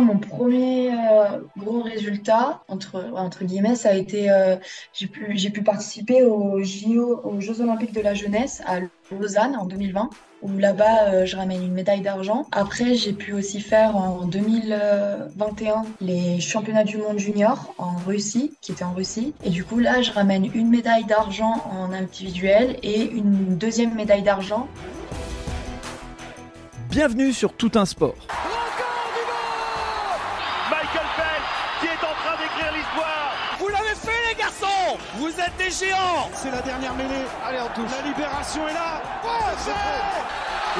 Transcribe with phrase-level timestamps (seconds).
[0.00, 4.54] Mon premier euh, gros résultat, entre, entre guillemets, ça a été, euh,
[4.92, 8.78] j'ai pu, pu participer aux JO, aux Jeux Olympiques de la jeunesse à
[9.10, 10.10] Lausanne en 2020,
[10.42, 12.46] où là-bas, euh, je ramène une médaille d'argent.
[12.52, 18.70] Après, j'ai pu aussi faire en 2021 les championnats du monde junior en Russie, qui
[18.70, 19.34] étaient en Russie.
[19.42, 24.22] Et du coup, là, je ramène une médaille d'argent en individuel et une deuxième médaille
[24.22, 24.68] d'argent.
[26.88, 28.14] Bienvenue sur Tout un sport.
[35.70, 37.26] Géants C'est la dernière mêlée.
[37.44, 37.90] Allez, on touche.
[37.90, 39.02] La libération est là.
[39.24, 39.28] Oh,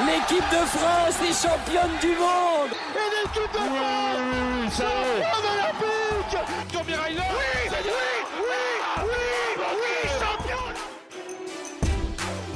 [0.05, 4.81] L'équipe de France est championne du monde Et l'équipe de France
[5.53, 6.37] olympique
[6.71, 10.75] Tommy Ryder Oui, oui, oui, oui, oui, championne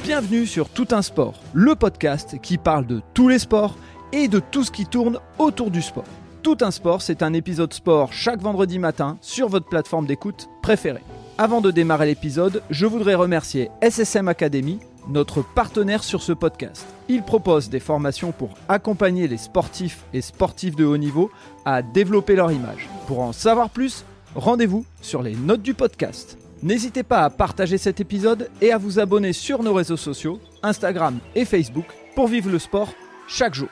[0.03, 3.75] Bienvenue sur Tout un sport, le podcast qui parle de tous les sports
[4.11, 6.05] et de tout ce qui tourne autour du sport.
[6.43, 11.03] Tout un sport, c'est un épisode sport chaque vendredi matin sur votre plateforme d'écoute préférée.
[11.39, 14.77] Avant de démarrer l'épisode, je voudrais remercier SSM Academy,
[15.09, 16.85] notre partenaire sur ce podcast.
[17.09, 21.31] Il propose des formations pour accompagner les sportifs et sportifs de haut niveau
[21.65, 22.87] à développer leur image.
[23.07, 26.37] Pour en savoir plus, rendez-vous sur les notes du podcast.
[26.61, 31.17] N'hésitez pas à partager cet épisode et à vous abonner sur nos réseaux sociaux, Instagram
[31.33, 32.93] et Facebook, pour vivre le sport
[33.27, 33.69] chaque jour.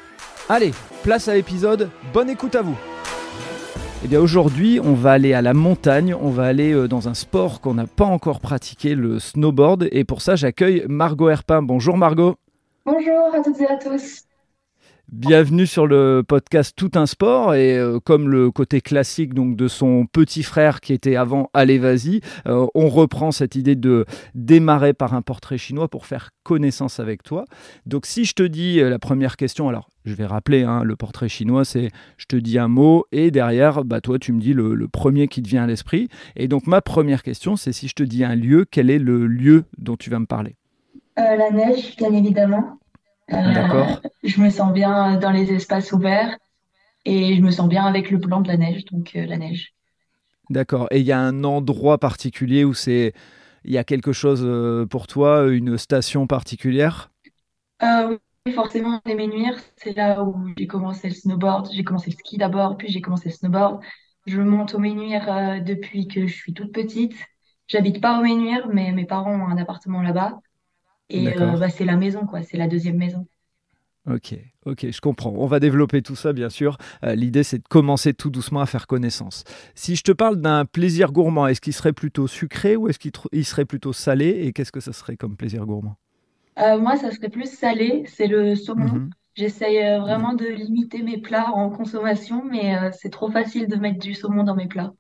[0.50, 0.72] Allez,
[1.04, 2.78] place à l'épisode, bonne écoute à vous
[4.04, 7.14] eh bien aujourd'hui, on va aller à la montagne, on va aller euh, dans un
[7.14, 9.88] sport qu'on n'a pas encore pratiqué, le snowboard.
[9.92, 11.62] Et pour ça, j'accueille Margot Herpin.
[11.62, 12.36] Bonjour Margot.
[12.84, 14.24] Bonjour à toutes et à tous.
[15.12, 19.68] Bienvenue sur le podcast Tout un sport et euh, comme le côté classique donc de
[19.68, 24.94] son petit frère qui était avant Allez vas-y, euh, on reprend cette idée de démarrer
[24.94, 27.44] par un portrait chinois pour faire connaissance avec toi.
[27.86, 31.28] Donc si je te dis la première question, alors je vais rappeler, hein, le portrait
[31.28, 34.88] chinois, c'est je te dis un mot et derrière, bah, toi, tu me dis le,
[34.88, 36.08] premier qui te vient à l'esprit.
[36.36, 39.28] Et donc, ma première question, c'est si je te dis un lieu, quel est le
[39.28, 40.56] lieu dont tu vas me parler?
[41.20, 42.81] Euh, La neige, bien évidemment.
[43.34, 44.02] Euh, D'accord.
[44.24, 46.38] Je me sens bien dans les espaces ouverts
[47.06, 49.74] et je me sens bien avec le blanc de la neige, donc euh, la neige.
[50.50, 50.88] D'accord.
[50.92, 53.14] Et il y a un endroit particulier où c'est.
[53.64, 54.48] Il y a quelque chose
[54.90, 57.12] pour toi, une station particulière?
[58.56, 61.70] Forcément les Ménuires, c'est là où j'ai commencé le snowboard.
[61.72, 63.84] J'ai commencé le ski d'abord, puis j'ai commencé le snowboard.
[64.26, 67.14] Je monte au Ménuires euh, depuis que je suis toute petite.
[67.68, 70.40] J'habite pas au Ménuires, mais mes parents ont un appartement là-bas.
[71.12, 72.42] Et euh, bah, c'est la maison, quoi.
[72.44, 73.28] C'est la deuxième maison.
[74.10, 74.36] Ok,
[74.66, 75.32] ok, je comprends.
[75.38, 76.78] On va développer tout ça, bien sûr.
[77.04, 79.44] Euh, l'idée, c'est de commencer tout doucement à faire connaissance.
[79.76, 83.46] Si je te parle d'un plaisir gourmand, est-ce qu'il serait plutôt sucré ou est-ce qu'il
[83.46, 85.98] serait plutôt salé Et qu'est-ce que ça serait comme plaisir gourmand?
[86.60, 88.86] Euh, moi, ça serait plus salé, c'est le saumon.
[88.86, 89.10] Mhm.
[89.36, 94.00] J'essaye euh, vraiment de limiter mes plats en consommation, mais c'est trop facile de mettre
[94.00, 94.94] du saumon dans mes plats.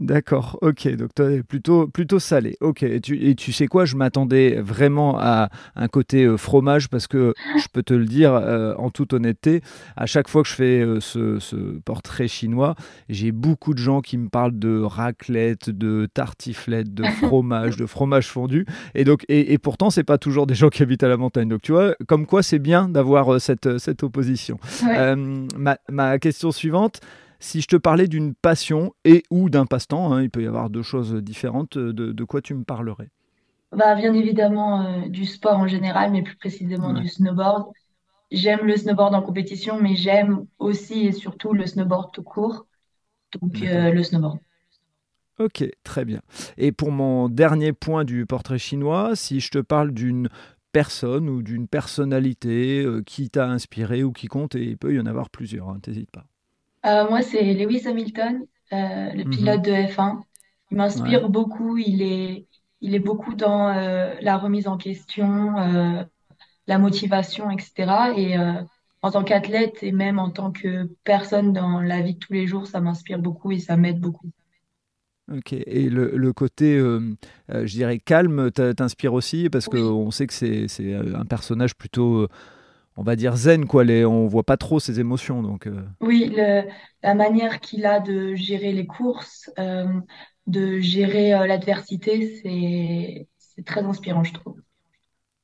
[0.00, 2.56] D'accord, ok, donc toi, plutôt, plutôt salé.
[2.60, 7.32] Ok, et tu, sais quoi, je m'attendais vraiment à un côté euh, fromage parce que
[7.56, 9.60] je peux te le dire euh, en toute honnêteté,
[9.96, 12.74] à chaque fois que je fais euh, ce, portrait chinois,
[13.08, 18.26] j'ai beaucoup de gens qui me parlent de raclette, de tartiflette, de fromage, de fromage
[18.26, 18.66] fondu.
[18.96, 21.48] Et, donc, et, pourtant, c'est pas toujours des gens qui habitent à la montagne.
[21.48, 24.58] Donc tu vois, comme quoi c'est bien d'avoir cette, cette opposition.
[24.82, 27.00] ma, ma question suivante,
[27.44, 30.70] si je te parlais d'une passion et ou d'un passe-temps, hein, il peut y avoir
[30.70, 33.10] deux choses différentes, euh, de, quoi tu me parlerais?
[33.70, 37.70] Bah, Bien évidemment euh, du sport en général, mais plus précisément du snowboard.
[38.30, 42.66] J'aime le snowboard en compétition, mais j'aime aussi et surtout le snowboard tout court.
[43.32, 44.38] Donc euh, le snowboard.
[45.38, 46.20] Ok, très bien.
[46.56, 50.28] Et pour mon dernier point du portrait chinois, si je te parle d'une
[50.72, 55.06] personne ou d'une personnalité qui t'a inspiré ou qui compte, et il peut y en
[55.06, 56.24] avoir plusieurs, hein, t'hésites pas.
[56.84, 59.30] Euh, moi, c'est Lewis Hamilton, euh, le mhm.
[59.30, 60.20] pilote de F1.
[60.70, 61.78] Il m'inspire beaucoup.
[61.78, 62.46] Il est,
[62.80, 65.54] il est beaucoup dans euh, la remise en question,
[66.66, 68.12] la motivation, etc.
[68.16, 68.36] Et
[69.02, 72.46] en tant qu'athlète et même en tant que personne dans la vie de tous les
[72.46, 74.30] jours, ça m'inspire beaucoup et ça m'aide beaucoup.
[75.32, 79.48] Ok, et le, côté, je dirais, calme t'inspire aussi?
[79.48, 82.26] Parce qu'on sait que c'est un personnage plutôt
[82.96, 85.82] on va dire zen quoi on voit pas trop ses émotions donc euh.
[86.00, 86.34] oui
[87.02, 89.86] la manière qu'il a de gérer les courses euh,
[90.46, 94.60] de gérer euh, l'adversité c'est très inspirant je trouve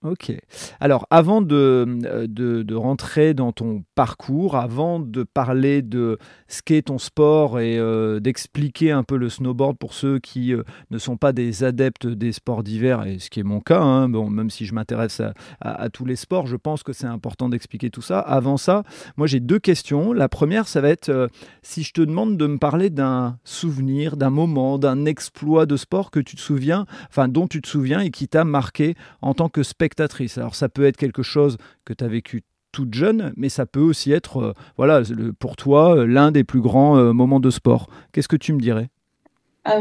[0.02, 0.32] Ok.
[0.80, 6.16] Alors, avant de, euh, de, de, rentrer dans ton parcours, avant de parler de
[6.48, 10.62] ce qu'est ton sport et euh, d'expliquer un peu le snowboard pour ceux qui euh,
[10.90, 14.08] ne sont pas des adeptes des sports d'hiver, et ce qui est mon cas, hein,
[14.08, 15.20] bon, même si je m'intéresse
[15.60, 18.20] à, tous les sports, je pense que c'est important d'expliquer tout ça.
[18.20, 18.84] Avant ça,
[19.18, 20.14] moi j'ai deux questions.
[20.14, 21.28] La première, ça va être
[21.60, 26.10] si je te demande de me parler d'un souvenir, d'un moment, d'un exploit de sport
[26.10, 29.50] que tu te souviens, enfin dont tu te souviens et qui t'a marqué en tant
[29.50, 29.89] que spectateur
[30.36, 33.80] alors ça peut être quelque chose que tu as vécu toute jeune, mais ça peut
[33.80, 35.02] aussi être, euh, voilà,
[35.38, 37.88] pour toi, euh, l'un des plus grands euh, moments de sport.
[38.12, 38.88] Qu'est-ce que tu me dirais?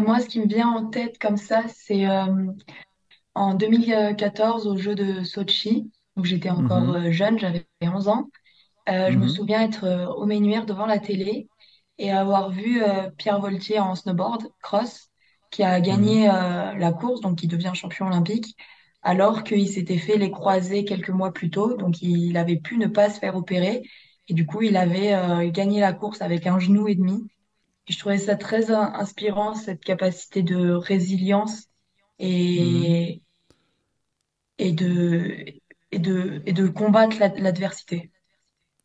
[0.01, 2.05] Moi, ce qui me vient en tête comme ça, c'est
[3.33, 7.11] en 2014 au jeu de Sochi, où j'étais encore mhm.
[7.11, 8.29] jeune, j'avais 11 ans.
[8.87, 9.29] Je me mhm.
[9.29, 11.47] souviens être au Ménuire devant la télé
[11.97, 12.83] et avoir vu
[13.17, 15.09] Pierre Voltier en snowboard cross,
[15.49, 16.77] qui a gagné mhm.
[16.77, 18.57] la course, donc qui devient champion olympique
[19.01, 22.87] alors qu'il s'était fait les croisés quelques mois plus tôt, donc il avait pu ne
[22.87, 23.83] pas se faire opérer.
[24.27, 27.27] Et du coup, il avait euh, gagné la course avec un genou et demi.
[27.87, 31.69] Et je trouvais ça très inspirant, cette capacité de résilience
[32.19, 33.19] et, mmh.
[34.59, 35.45] et, de,
[35.91, 38.11] et, de, et de combattre l'adversité.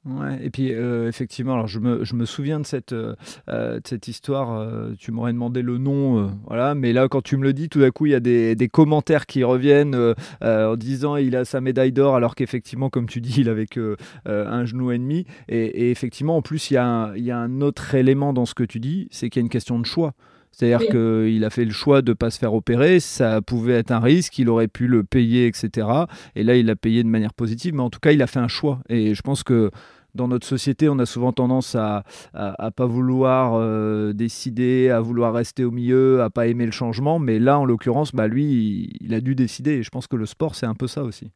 [0.06, 3.14] Ouais, et puis euh, effectivement, alors je me, je me souviens de cette, euh,
[3.48, 4.68] euh, de cette histoire,
[4.98, 7.90] tu m'aurais demandé le nom, voilà, mais là quand tu me le dis, tout d'un
[7.90, 11.92] coup il y a des, des commentaires qui reviennent en disant il a sa médaille
[11.92, 13.96] d'or alors qu'effectivement, comme tu dis, il avait que
[14.26, 15.24] un genou et demi.
[15.48, 18.54] Et, effectivement, en plus, il y, a il y a un autre élément dans ce
[18.54, 20.14] que tu dis, c'est qu'il y a une question de choix.
[20.56, 23.90] C'est-à-dire qu'il a fait le choix de ne pas se faire opérer, ça pouvait être
[23.90, 25.88] un risque, il aurait pu le payer, etc.
[26.36, 28.38] Et là, il l'a payé de manière positive, mais en tout cas, il a fait
[28.38, 28.80] un choix.
[28.88, 29.70] Et je pense que
[30.14, 32.04] dans notre société, on a souvent tendance à
[32.34, 37.18] ne pas vouloir euh, décider, à vouloir rester au milieu, à pas aimer le changement.
[37.18, 39.72] Mais là, en l'occurrence, bah, lui, il, a dû décider.
[39.72, 41.32] Et je pense que le sport, c'est un peu ça aussi.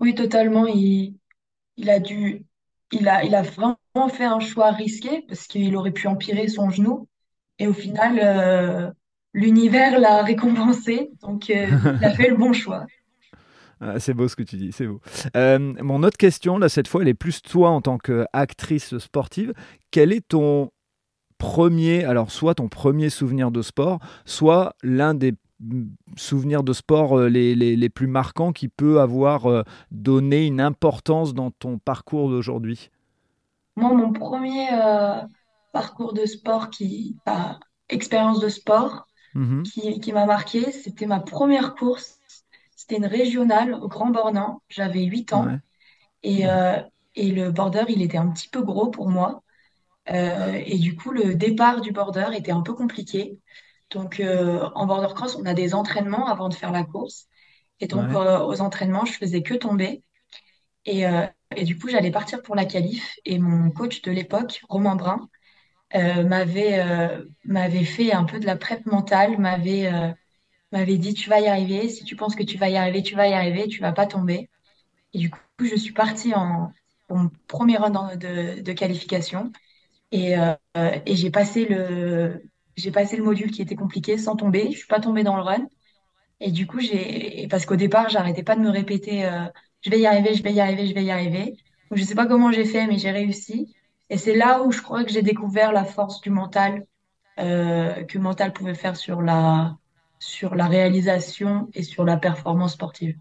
[0.00, 0.66] Oui, totalement.
[0.66, 1.14] Il,
[1.78, 2.44] il, a dû,
[2.92, 3.78] il, a, il a vraiment
[4.10, 7.08] fait un choix risqué parce qu'il aurait pu empirer son genou.
[7.58, 8.90] Et au final, euh,
[9.32, 11.10] l'univers l'a récompensé.
[11.22, 11.66] Donc, euh,
[12.00, 12.86] il a fait le bon choix.
[13.80, 15.00] Ah, c'est beau ce que tu dis, c'est beau.
[15.36, 19.52] Euh, mon autre question, là, cette fois, elle est plus toi en tant qu'actrice sportive.
[19.92, 20.72] Quel est ton
[21.38, 25.34] premier, alors soit ton premier souvenir de sport, soit l'un des
[26.16, 30.60] souvenirs de sport euh, les, les, les, plus marquants qui peut avoir euh, donné une
[30.60, 32.90] importance dans ton parcours d'aujourd'hui?
[33.76, 34.66] Moi, mon premier
[35.72, 37.16] parcours de sport, qui,
[37.88, 42.18] expérience de sport, mmh qui, qui m'a marqué, c'était ma première course
[42.78, 44.62] c'était une régionale au Grand Bornand.
[44.68, 45.58] J'avais 8 ans.
[46.22, 46.80] Et, euh,
[47.16, 49.42] et, le border, il était un petit peu gros pour moi.
[50.10, 53.40] Euh, et du coup, le départ du border était un peu compliqué.
[53.90, 57.26] Donc, euh, en border cross, on a des entraînements avant de faire la course.
[57.80, 60.02] Et donc, aux entraînements, je faisais que tomber.
[60.86, 61.04] Et,
[61.56, 63.16] et du coup, j'allais partir pour la qualif.
[63.24, 65.28] Et mon coach de l'époque, Romain Brun,
[65.94, 66.84] m'avait
[67.44, 69.90] m'avait fait un peu de la prep mentale, m'avait
[70.72, 73.14] m'avait dit tu vas y arriver, si tu penses que tu vas y arriver, tu
[73.16, 74.50] vas y arriver, tu vas pas tomber.
[75.14, 76.72] Et du coup, je suis partie en,
[77.48, 79.50] premier run de, de, qualification
[80.12, 80.54] et, euh,
[81.06, 82.42] et j'ai passé le
[82.76, 84.70] j'ai passé le module qui était compliqué sans tomber.
[84.72, 85.66] Je suis pas tombée dans le run.
[86.40, 89.46] Et du coup, j'ai parce qu'au départ, j'arrêtais pas de me répéter euh,
[89.82, 91.56] je vais y arriver, je vais y arriver, je vais y arriver.
[91.90, 93.74] Donc, je sais pas comment j'ai fait, mais j'ai réussi.
[94.10, 96.86] Et c'est là où je crois que j'ai découvert la force du mental
[97.38, 99.76] euh, que mental pouvait faire sur la
[100.18, 103.16] sur la réalisation et sur la performance sportive.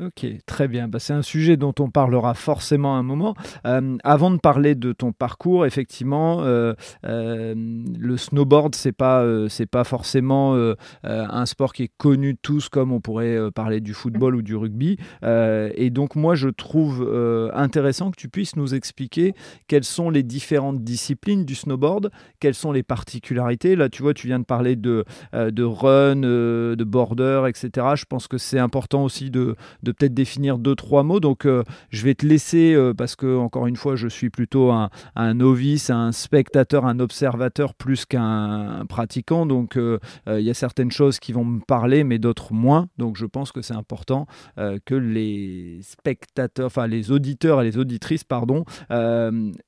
[0.00, 0.88] Ok, très bien.
[0.88, 3.34] Bah, c'est un sujet dont on parlera forcément un moment.
[3.66, 6.72] Euh, avant de parler de ton parcours, effectivement, euh,
[7.04, 10.56] euh, le snowboard, c'est pas c'est pas forcément
[11.02, 14.56] un sport qui est connu de tous comme on pourrait parler du football ou du
[14.56, 14.96] rugby.
[15.22, 17.08] et donc moi, je trouve
[17.54, 19.34] intéressant que tu puisses nous expliquer
[19.68, 23.76] quelles sont les différentes disciplines du snowboard, quelles sont les particularités.
[23.76, 27.88] Là, tu vois, tu viens de parler de de run, de border, etc.
[27.96, 31.20] Je pense que c'est important aussi de de peut-être définir deux, trois mots.
[31.20, 34.70] Donc, euh, je vais te laisser, euh, parce que, encore une fois, je suis plutôt
[34.70, 34.90] un,
[35.34, 39.46] novice, un spectateur, un observateur plus qu'un pratiquant.
[39.46, 42.88] Donc, euh, il y a certaines choses qui vont me parler, mais d'autres moins.
[42.98, 48.24] Donc, je pense que c'est important que les spectateurs, enfin, les auditeurs et les auditrices,
[48.24, 48.64] pardon,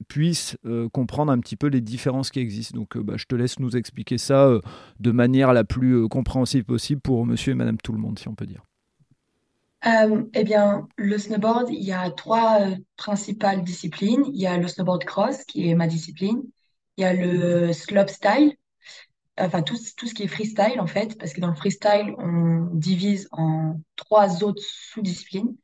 [0.09, 0.57] puissent
[0.93, 2.79] comprendre un petit peu les différences qui existent.
[2.79, 4.51] Donc, bah, je te laisse nous expliquer ça
[5.01, 8.35] de manière la plus compréhensible possible pour monsieur et madame tout le monde, si on
[8.35, 8.63] peut dire.
[9.85, 14.25] Euh, eh bien, le snowboard, il y a trois euh, principales disciplines.
[14.33, 16.43] Il y a le snowboard cross, qui est ma discipline.
[16.97, 18.55] Il y a le slopestyle,
[19.39, 22.69] enfin tout, tout ce qui est freestyle en fait, parce que dans le freestyle, on
[22.75, 25.57] divise en trois autres sous-disciplines.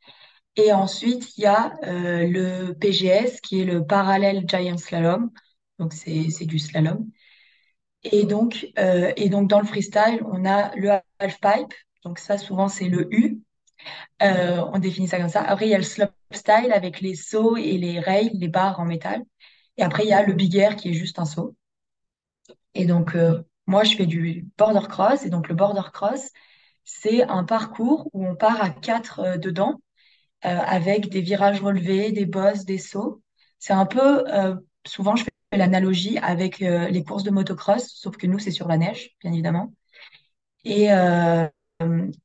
[0.56, 5.30] Et ensuite, il y a euh, le PGS, qui est le parallèle giant slalom.
[5.78, 7.08] Donc, c'est, du slalom.
[8.04, 11.74] Et donc, euh, et donc, dans le freestyle, on a le half-pipe.
[12.04, 13.40] Donc, ça, souvent, c'est le U.
[14.22, 15.42] Euh, on définit ça comme ça.
[15.42, 18.84] Après, il y a le slopestyle avec les sauts et les rails, les barres en
[18.84, 19.22] métal.
[19.76, 21.54] Et après, il y a le big air qui est juste un saut.
[22.74, 25.24] Et donc, euh, moi, je fais du border cross.
[25.24, 26.30] Et donc, le border cross,
[26.84, 29.80] c'est un parcours où on part à quatre euh, dedans,
[30.42, 33.22] avec des virages relevés, des bosses, des sauts.
[33.58, 34.24] C'est un peu,
[34.86, 38.76] souvent, je fais l'analogie avec les courses de motocross, sauf que nous, c'est sur la
[38.76, 39.74] neige, bien évidemment.
[40.64, 40.90] Et,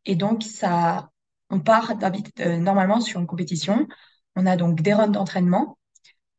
[0.05, 1.09] et donc, ça,
[1.53, 1.93] on part
[2.59, 3.87] normalement sur une compétition.
[4.35, 5.77] On a donc des runs d'entraînement.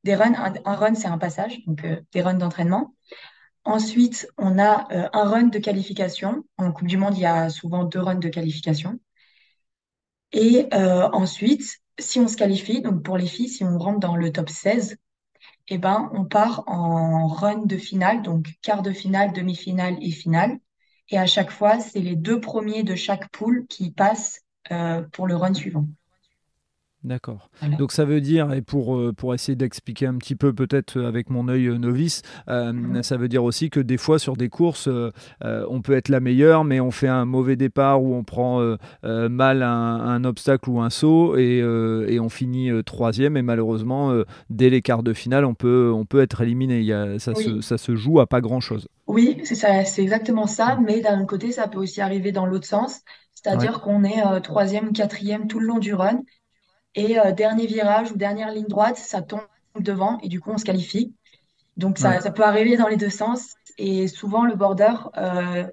[0.04, 2.94] Des runs, un, un run, c'est un passage, donc des runs d'entraînement.
[3.64, 6.44] Ensuite, on a euh, un run de qualification.
[6.58, 9.00] En Coupe du Monde, il y a souvent deux runs de qualification.
[10.32, 14.16] Et euh, ensuite, si on se qualifie, donc pour les filles, si on rentre dans
[14.16, 14.96] le top 16,
[15.68, 20.58] eh ben, on part en run de finale, donc quart de finale, demi-finale et finale.
[21.10, 25.26] Et à chaque fois, c'est les deux premiers de chaque poule qui passent euh, pour
[25.26, 25.86] le run suivant.
[27.04, 27.50] D'accord.
[27.78, 31.28] Donc ça veut dire, et pour, euh, pour essayer d'expliquer un petit peu peut-être avec
[31.28, 34.88] mon œil euh, novice, euh, ça veut dire aussi que des fois sur des courses,
[35.42, 39.62] on peut être la meilleure, mais on fait un mauvais départ ou on prend mal
[39.62, 44.14] un, obstacle ou un saut et, et on finit troisième et malheureusement,
[44.48, 46.78] dès les quarts de finale, on peut, on peut être éliminé.
[46.78, 48.88] Il y a, ça, se, ça se joue à pas grand-chose.
[49.06, 49.54] Oui, c'est
[49.84, 53.02] c'est exactement ça, mais d'un côté, ça peut aussi arriver dans l'autre sens,
[53.44, 56.22] c'est-à-dire qu'on est troisième, quatrième tout le long du run
[56.94, 59.42] et euh, dernier virage ou dernière ligne droite, ça tombe
[59.78, 61.14] devant et du coup, on se qualifie.
[61.76, 63.54] Donc, ça, ça peut arriver dans les deux sens.
[63.78, 65.66] Et souvent, le border, euh,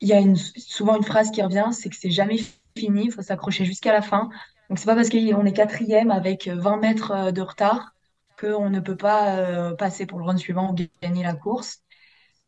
[0.00, 2.38] il y a une, souvent une phrase qui revient, c'est que c'est jamais
[2.76, 4.28] fini, il faut s'accrocher jusqu'à la fin.
[4.68, 7.94] Donc, c'est pas parce qu'on est quatrième avec 20 mètres euh, de retard
[8.40, 11.81] qu'on ne peut pas passer pour le run suivant ou gagner la course.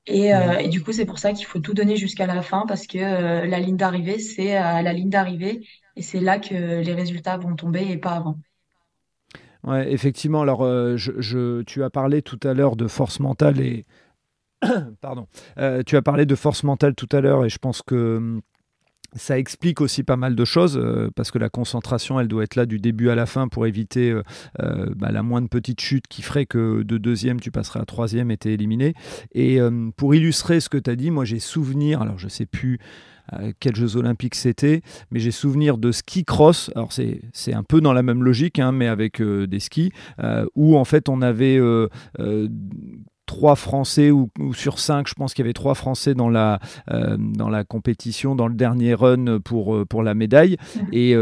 [0.07, 0.29] Et,
[0.61, 2.99] et du coup, c'est pour ça qu'il faut tout donner jusqu'à la fin parce que
[2.99, 7.57] la ligne d'arrivée, c'est à la ligne d'arrivée et c'est là que les résultats vont
[7.57, 8.39] tomber et pas avant.
[9.65, 10.43] Ouais, effectivement.
[10.43, 13.87] Alors, euh, je, tu as parlé tout à l'heure de force mentale et.
[15.01, 15.29] Pardon.
[15.59, 18.43] Euh, tu as parlé de force mentale tout à l'heure et je pense que hum,
[19.15, 22.57] ça explique aussi pas mal de choses euh, parce que la concentration, elle doit être
[22.57, 24.15] là du début à la fin pour éviter
[24.59, 28.37] bah, la moindre petite chute qui ferait que de deuxième, tu passerais à troisième et
[28.37, 28.95] t'es éliminé.
[29.33, 29.59] Et
[29.97, 32.79] pour illustrer ce que tu as dit, moi j'ai souvenir, alors je sais plus
[33.33, 36.71] euh, quels Jeux Olympiques c'était, mais j'ai souvenir de ski cross.
[36.75, 39.93] Alors c'est un peu dans la même logique, hein, mais avec euh, des skis,
[40.23, 41.59] euh, où en fait on avait
[43.35, 46.61] trois Français ou, sur cinq, je pense qu'il y avait trois Français dans la,
[47.19, 50.57] dans la compétition, dans le dernier run pour, pour la médaille.
[50.93, 51.17] Et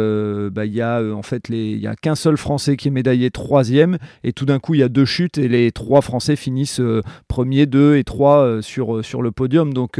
[0.52, 3.30] bah, il y a en fait il y a qu'un seul Français qui est médaillé
[3.30, 3.96] troisième.
[4.24, 6.82] Et tout d'un coup, il y a deux chutes et les trois Français finissent
[7.28, 9.72] premier, deux et trois sur, sur le podium.
[9.72, 9.98] Donc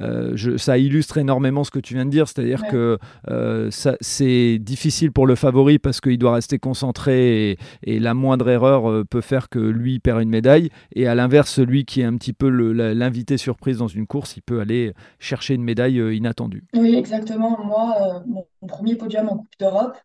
[0.00, 5.12] euh, ça illustre énormément ce que tu viens de dire, c'est-à-dire que euh, c'est difficile
[5.12, 9.48] pour le favori parce qu'il doit rester concentré et, la moindre erreur euh, peut faire
[9.48, 10.70] que lui perd une médaille.
[10.94, 14.42] Et à l'inverse, celui qui est un petit peu l'invité surprise dans une course, il
[14.42, 16.64] peut aller chercher une médaille inattendue.
[16.74, 17.62] Oui, exactement.
[17.64, 19.98] Moi, mon, premier podium en Coupe d'Europe,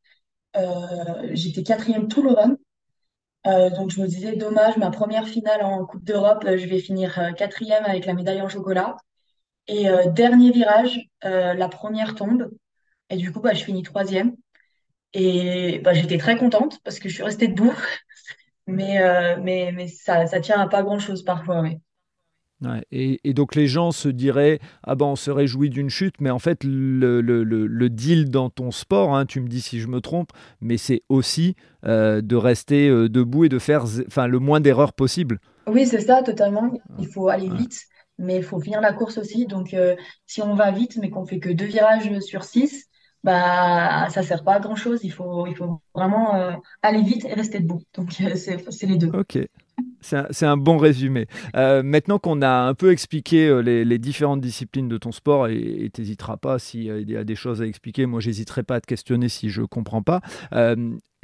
[1.31, 2.57] j'étais quatrième tout le run.
[3.77, 7.85] donc je me disais, dommage, ma première finale en Coupe d'Europe, je vais finir quatrième
[7.85, 8.97] avec la médaille en chocolat.
[9.67, 12.51] Et euh, dernier virage, euh, la première tombe.
[13.09, 14.35] Et du coup, bah, je finis troisième.
[15.13, 17.73] Et bah, j'étais très contente parce que je suis restée debout.
[18.67, 21.63] mais, euh, mais, mais ça, ça tient à pas grand-chose parfois,
[22.91, 26.39] et, donc les gens se diraient ah ben on se réjouit d'une chute, mais en
[26.39, 29.99] fait le, le, le, deal dans ton sport, hein, tu me dis si je me
[29.99, 30.31] trompe,
[30.61, 35.39] mais c'est aussi de rester debout et de faire enfin le moins d'erreurs possible.
[35.67, 36.71] Oui c'est ça totalement.
[36.97, 39.45] Il faut aller vite mais il faut finir la course aussi.
[39.45, 39.95] Donc, euh,
[40.25, 42.85] si on va vite, mais qu'on fait que deux virages sur six,
[43.23, 44.99] bah, ça sert pas à grand chose.
[45.03, 47.81] Il faut, il faut vraiment euh, aller vite et rester debout.
[47.95, 49.11] Donc, euh, c'est les deux.
[49.13, 49.39] Ok.
[50.05, 51.27] C'est un, bon résumé.
[51.53, 56.37] maintenant qu'on a un peu expliqué les, différentes disciplines de ton sport, et tu n'hésiteras
[56.37, 59.49] pas s'il y a des choses à expliquer, moi j'hésiterai pas à te questionner si
[59.49, 60.21] je comprends pas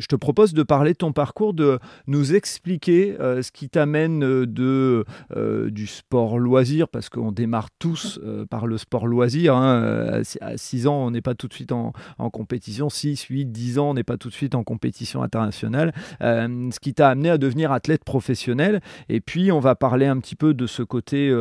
[0.02, 4.24] je te propose de parler de ton parcours, de nous expliquer euh, ce qui t'amène
[4.24, 5.06] euh, de
[5.38, 8.20] euh, du sport loisir, parce qu'on démarre tous
[8.50, 9.56] par le sport loisir.
[9.56, 11.94] Hein, à 6 ans, on n'est pas tout de suite en,
[12.32, 12.90] compétition.
[12.90, 15.94] 6, 8, 10 ans, on n'est pas tout de suite en compétition internationale.
[16.20, 18.71] ce qui t'a amené à devenir athlète professionnel.
[19.10, 21.34] Et puis, on va parler un petit peu de ce côté,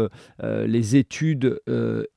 [0.43, 1.61] les études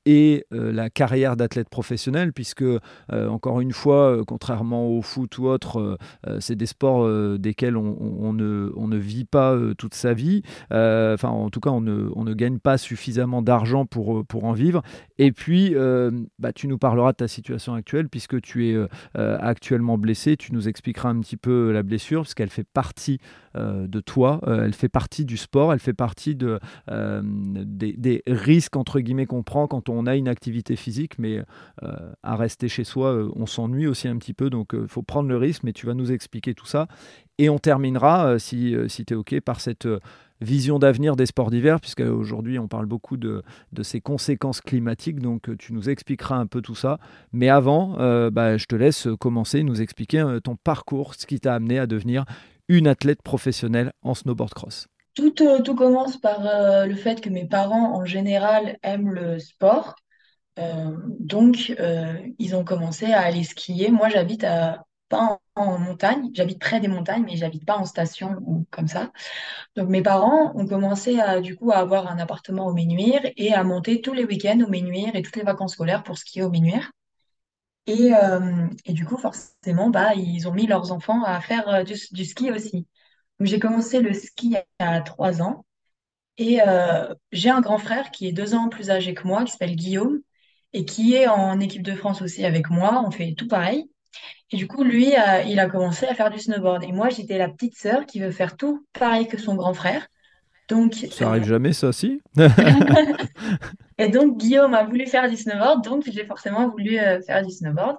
[0.06, 2.64] et la carrière d'athlète professionnel, puisque,
[3.10, 8.32] encore une fois, contrairement au foot ou autre, euh, c'est des sports euh, desquels on,
[8.32, 10.42] ne, vit pas euh, toute sa vie.
[10.70, 14.82] Enfin, en tout cas, on ne, gagne pas suffisamment d'argent pour, en vivre.
[15.18, 15.74] Et puis,
[16.38, 20.36] bah, tu nous parleras de ta situation actuelle puisque tu es actuellement blessé.
[20.36, 23.18] Tu nous expliqueras un petit peu la blessure parce qu'elle fait partie
[23.54, 26.58] de toi, elle fait partie du sport, elle fait partie de,
[26.88, 31.42] des, risques entre guillemets qu'on prend quand on a une activité physique, mais
[32.22, 35.36] à rester chez soi, on s'ennuie aussi un petit peu, donc il faut prendre le
[35.36, 36.88] risque, mais tu vas nous expliquer tout ça.
[37.38, 39.98] Et on terminera, euh, si, euh, si tu es OK, par cette euh,
[40.40, 43.42] vision d'avenir des sports d'hiver, puisque aujourd'hui on parle beaucoup de,
[43.72, 46.98] de, ces conséquences climatiques, donc tu nous expliqueras un peu tout ça.
[47.32, 47.96] Mais avant,
[48.30, 52.24] bah, je te laisse commencer, nous expliquer ton parcours, ce qui t'a amené à devenir
[52.68, 54.86] une athlète professionnelle en snowboard cross.
[55.14, 56.40] Tout, tout commence par
[56.86, 59.94] le fait que mes parents en général aiment le sport.
[60.56, 61.72] donc,
[62.38, 63.92] ils ont commencé à aller skier.
[63.92, 64.44] Moi, j'habite
[65.08, 69.12] pas en, montagne, j'habite près des montagnes, mais j'habite pas en station ou comme ça.
[69.76, 73.52] Donc mes parents ont commencé à du coup à avoir un appartement au Ménuire et
[73.54, 76.50] à monter tous les week-ends au Ménuire et toutes les vacances scolaires pour skier au
[76.50, 76.90] Ménuire.
[77.86, 81.84] Et, euh, et du coup, forcément, bah, ils ont mis leurs enfants à faire euh,
[81.84, 82.86] du, ski aussi.
[83.40, 85.66] J'ai commencé le ski à trois ans.
[86.38, 89.52] Et euh, j'ai un grand frère qui est deux ans plus âgé que moi, qui
[89.52, 90.20] s'appelle Guillaume,
[90.72, 93.04] et qui est en équipe de France aussi avec moi.
[93.06, 93.90] On fait tout pareil.
[94.50, 95.14] Et du coup, lui,
[95.46, 96.84] il a commencé à faire du snowboard.
[96.84, 100.06] Et moi, j'étais la petite sœur qui veut faire tout pareil que son grand frère.
[100.68, 102.20] Donc, ça arrive jamais, ça, si
[103.98, 107.52] Et donc, Guillaume a voulu faire du snowboard, donc j'ai forcément voulu euh, faire du
[107.52, 107.98] snowboard.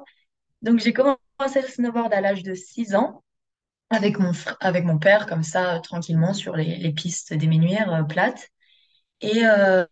[0.62, 3.24] Donc, j'ai commencé le snowboard à l'âge de 6 ans
[3.90, 8.50] avec mon, avec mon père, comme ça, tranquillement, sur les, pistes des Ménuires euh, plates.
[9.22, 9.86] Et, euh,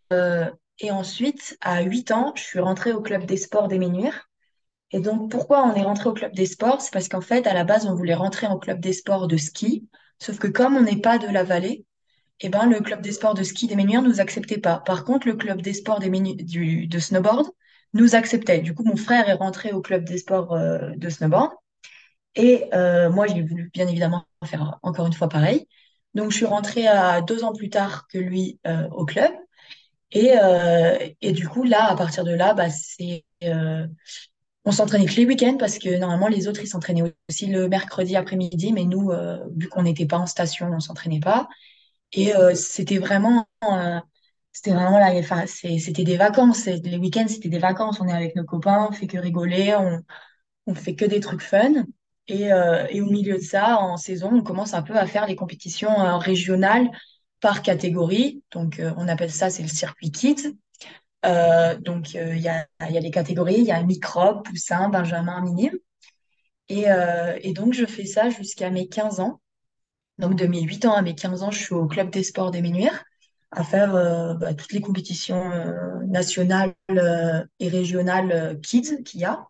[0.80, 4.30] et ensuite, à 8 ans, je suis rentrée au club des sports des Ménuires.
[4.92, 6.82] Et donc, pourquoi on est rentré au club des sports?
[6.82, 9.38] C'est parce qu'en fait, à la base, on voulait rentrer au club des sports de
[9.38, 9.88] ski.
[10.20, 11.86] Sauf que comme on n'est pas de la vallée,
[12.44, 14.80] eh ben, le club des sports de ski des ne nous acceptait pas.
[14.80, 17.48] Par contre, le club des sports du, de snowboard
[17.94, 18.60] nous acceptait.
[18.60, 21.52] Du coup, mon frère est rentré au club des sports euh, de snowboard.
[22.36, 25.68] Et euh, moi, j'ai voulu bien évidemment faire encore une fois pareil.
[26.16, 29.32] Donc, je suis rentrée à deux ans plus tard que lui euh, au club.
[30.12, 30.34] Et,
[31.22, 33.26] et, du coup, là, à partir de là, bah, c'est
[34.66, 38.16] on s'entraînait que les week-ends parce que normalement les autres ils s'entraînaient aussi le mercredi
[38.16, 41.48] après-midi, mais nous, euh, vu qu'on n'était pas en station, on s'entraînait pas.
[42.14, 44.00] Et euh, c'était vraiment, euh,
[44.52, 45.12] c'était vraiment là,
[45.48, 46.66] c'était des vacances.
[46.66, 48.00] Les week-ends c'était des vacances.
[48.00, 50.02] On est avec nos copains, on fait que rigoler, on,
[50.68, 51.86] on fait que des trucs fun.
[52.28, 52.44] Et,
[52.90, 56.18] et au milieu de ça, en saison, on commence un peu à faire les compétitions
[56.20, 56.90] régionales
[57.42, 58.44] par catégorie.
[58.52, 60.12] Donc on appelle ça, c'est le circuit.
[61.26, 64.90] Euh, donc, euh, il y a, y a les catégories, il y a microbe, poussin,
[64.90, 65.78] benjamin, minime.
[66.70, 69.42] Et, euh, et, donc, je fais ça jusqu'à mes 15 ans.
[70.20, 72.52] Donc, de mes 8 ans à mes 15 ans, je suis au club des sports
[72.52, 73.04] des Ménuires
[73.52, 73.94] à faire
[74.40, 75.44] bah, toutes les compétitions
[76.08, 76.74] nationales
[77.60, 79.46] et régionales kids qu'il y a.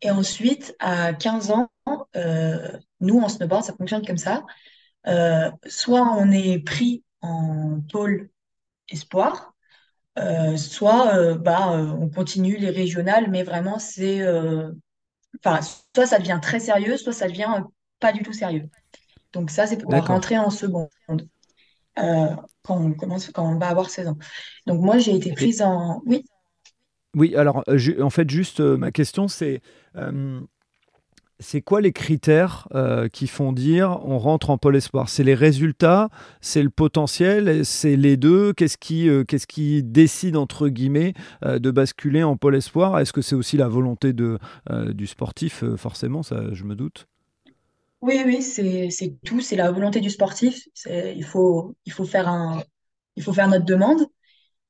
[0.00, 1.68] Et ensuite, à 15 ans,
[3.00, 4.42] nous, en snowboard, ça fonctionne comme ça.
[5.66, 8.30] soit on est pris en pôle
[8.90, 9.54] espoir,
[10.18, 14.22] euh, soit euh, bah, euh, on continue les régionales, mais vraiment, c'est.
[15.44, 15.60] Enfin,
[15.94, 17.62] soit ça devient très sérieux, soit ça devient
[18.00, 18.68] pas du tout sérieux.
[19.36, 20.88] Donc, ça, c'est pour rentrer en seconde.
[21.96, 24.18] quand on commence, quand on va avoir 16 ans.
[24.66, 26.02] Donc moi, j'ai été prise en...
[26.06, 26.24] Oui.
[27.14, 27.64] Oui, alors
[28.00, 29.62] en fait, juste ma question, c'est
[31.38, 35.08] c'est quoi les critères euh, qui font dire on rentre en pôle espoir?
[35.08, 36.08] C'est les résultats,
[36.40, 38.52] c'est le potentiel, c'est les deux?
[38.52, 42.98] Qu'est-ce qui, euh, qu'est-ce qui décide, entre guillemets, euh, de basculer en pôle espoir?
[42.98, 44.38] Est-ce que c'est aussi la volonté de,
[44.92, 46.22] du sportif, forcément?
[46.22, 47.06] Ça, je me doute.
[48.06, 50.68] Oui, oui, c'est, tout, c'est la volonté du sportif.
[50.86, 52.62] il, faut, il, faut faire un,
[53.16, 54.06] il faut faire notre demande.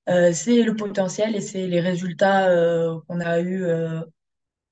[0.07, 2.49] c'est le potentiel et c'est les résultats
[3.07, 3.67] qu'on a eus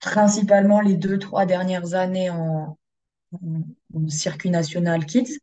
[0.00, 2.78] principalement les deux, trois dernières années en,
[4.08, 5.38] circuit national kids.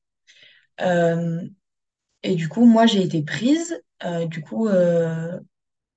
[0.82, 1.42] Euh,
[2.24, 3.82] et du coup, moi, j'ai été prise.
[4.04, 5.40] Euh, du coup, euh,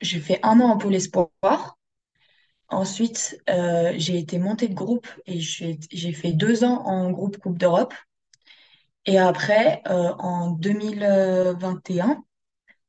[0.01, 1.79] j'ai fait un an en pôle espoir.
[2.75, 7.59] Ensuite, euh, j'ai été montée de groupe et j'ai fait deux ans en groupe Coupe
[7.59, 7.95] d'Europe.
[9.07, 12.25] Et après, euh, en 2021,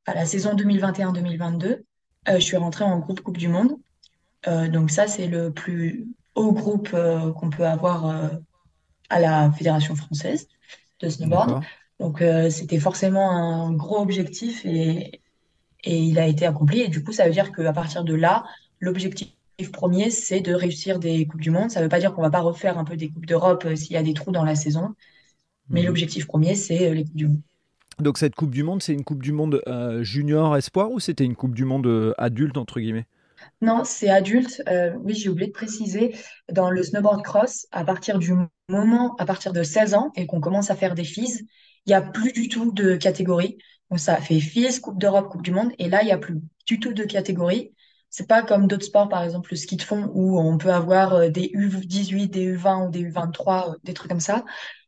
[0.06, 1.82] à la saison 2021-2022, euh,
[2.26, 3.76] je suis rentrée en groupe Coupe du Monde.
[4.46, 8.30] Donc ça, c'est le plus haut groupe qu'on peut avoir
[9.10, 10.46] à la Fédération française
[11.00, 11.64] de snowboard.
[11.98, 15.20] Donc c'était forcément un gros objectif et,
[15.82, 16.80] et il a été accompli.
[16.82, 18.44] Et du coup, ça veut dire qu'à partir de là,
[18.78, 19.35] l'objectif
[19.72, 21.70] premier, c'est de réussir des Coupes du Monde.
[21.70, 23.76] Ça ne veut pas dire qu'on va pas refaire un peu des Coupes d'Europe euh,
[23.76, 24.94] s'il y a des trous dans la saison,
[25.70, 25.84] mais Mhm.
[25.84, 27.42] l'objectif premier, c'est euh, les Coupes du Monde.
[27.98, 31.24] Donc cette Coupe du Monde, c'est une Coupe du Monde euh, junior espoir ou c'était
[31.26, 33.06] une Coupe du Monde euh, adulte entre guillemets?
[33.60, 34.62] Non, c'est adulte.
[34.68, 36.14] Euh, oui, j'ai oublié de préciser,
[36.50, 38.32] dans le snowboard cross, à partir du
[38.68, 41.40] moment, à partir de 16 ans et qu'on commence à faire des FIS,
[41.86, 43.58] il n'y a plus du tout de catégorie.
[43.90, 46.36] Donc ça fait FIS, Coupe d'Europe, Coupe du Monde, et là, il n'y a plus
[46.66, 47.72] du tout de catégorie.
[48.10, 51.14] C'est pas comme d'autres sports, par exemple le ski de fond, où on peut avoir
[51.14, 54.44] euh, des U18, des U20 ou des U23, euh, des trucs comme ça.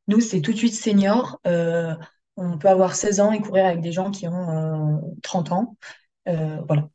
[0.08, 1.38] Nous, c'est tout de suite senior.
[1.46, 1.94] Euh,
[2.36, 5.76] on peut avoir 16 ans et courir avec des gens qui ont euh, 30 ans.
[6.28, 6.88] Euh, voilà.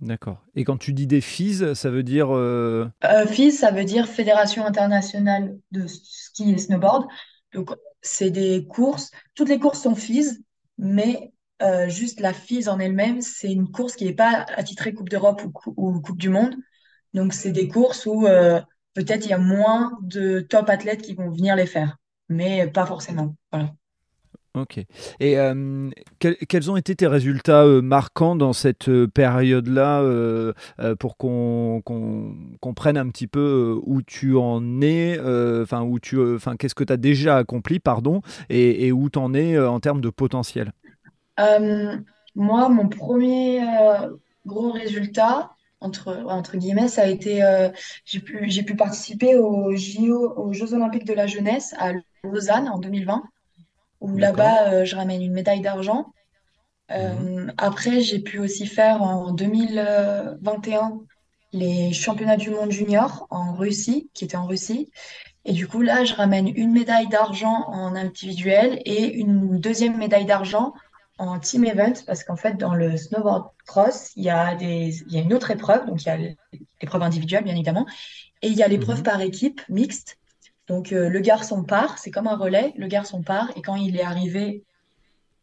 [0.00, 0.38] D'accord.
[0.54, 2.28] Et quand tu dis des FIS, ça veut dire
[3.26, 7.06] FIS, ça veut dire Fédération internationale de ski et snowboard.
[7.52, 9.10] Donc, c'est des courses.
[9.34, 10.42] Toutes les courses sont FIS,
[10.78, 15.08] mais euh, juste la FIS en elle-même, c'est une course qui n'est pas attitrée Coupe
[15.08, 16.54] d'Europe ou, Cou- ou Coupe du Monde.
[17.14, 18.60] Donc, c'est des courses où euh,
[18.94, 21.96] peut-être il y a moins de top athlètes qui vont venir les faire,
[22.28, 23.36] mais pas forcément.
[23.52, 23.72] Voilà.
[24.54, 24.78] Ok.
[25.20, 30.02] Et euh, quels, ont été tes résultats marquants dans cette période-là
[30.98, 31.82] pour qu'on
[32.60, 35.20] comprenne un petit peu où tu en es,
[35.62, 36.18] enfin où tu,
[36.58, 40.00] qu'est-ce que tu as déjà accompli, pardon, et, et où tu en es en termes
[40.00, 40.72] de potentiel?
[41.40, 41.96] Euh,
[42.34, 44.10] moi, mon premier euh,
[44.46, 45.50] gros résultat,
[45.80, 47.70] entre, guillemets, ça a été, euh,
[48.04, 52.68] j'ai pu, j'ai pu participer aux JO, aux Jeux Olympiques de la jeunesse à Lausanne
[52.68, 53.22] en 2020,
[54.00, 56.12] où là-bas, euh, je ramène une médaille d'argent.
[56.90, 57.52] Mhm.
[57.56, 60.98] Après, j'ai pu aussi faire en 2021
[61.52, 64.90] les championnats du monde junior en Russie, qui étaient en Russie.
[65.44, 70.26] Et du coup, là, je ramène une médaille d'argent en individuel et une deuxième médaille
[70.26, 70.74] d'argent
[71.28, 75.12] en team event, parce qu'en fait, dans le snowboard cross, il y a des, il
[75.12, 76.18] y a une autre épreuve, donc il y a
[76.82, 77.86] l'épreuve individuelle, bien évidemment,
[78.42, 79.04] et il y a l'épreuve Mhm.
[79.04, 80.18] par équipe mixte.
[80.68, 83.96] Donc, euh, le garçon part, c'est comme un relais, le garçon part, et quand il
[83.96, 84.64] est arrivé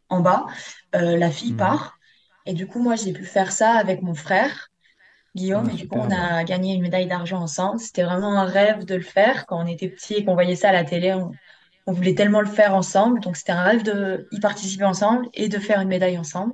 [0.08, 0.46] en bas,
[0.94, 1.56] euh, la fille Mhm.
[1.56, 1.98] part.
[2.46, 4.68] Et du coup, moi, j'ai pu faire ça avec mon frère.
[5.36, 7.80] Guillaume, Ah, et du coup, on a gagné une médaille d'argent ensemble.
[7.80, 9.46] C'était vraiment un rêve de le faire.
[9.46, 11.38] Quand on était petit et qu'on voyait ça à la télé, on,
[11.88, 13.18] on voulait tellement le faire ensemble.
[13.20, 16.52] Donc, c'était un rêve de y participer ensemble et de faire une médaille ensemble.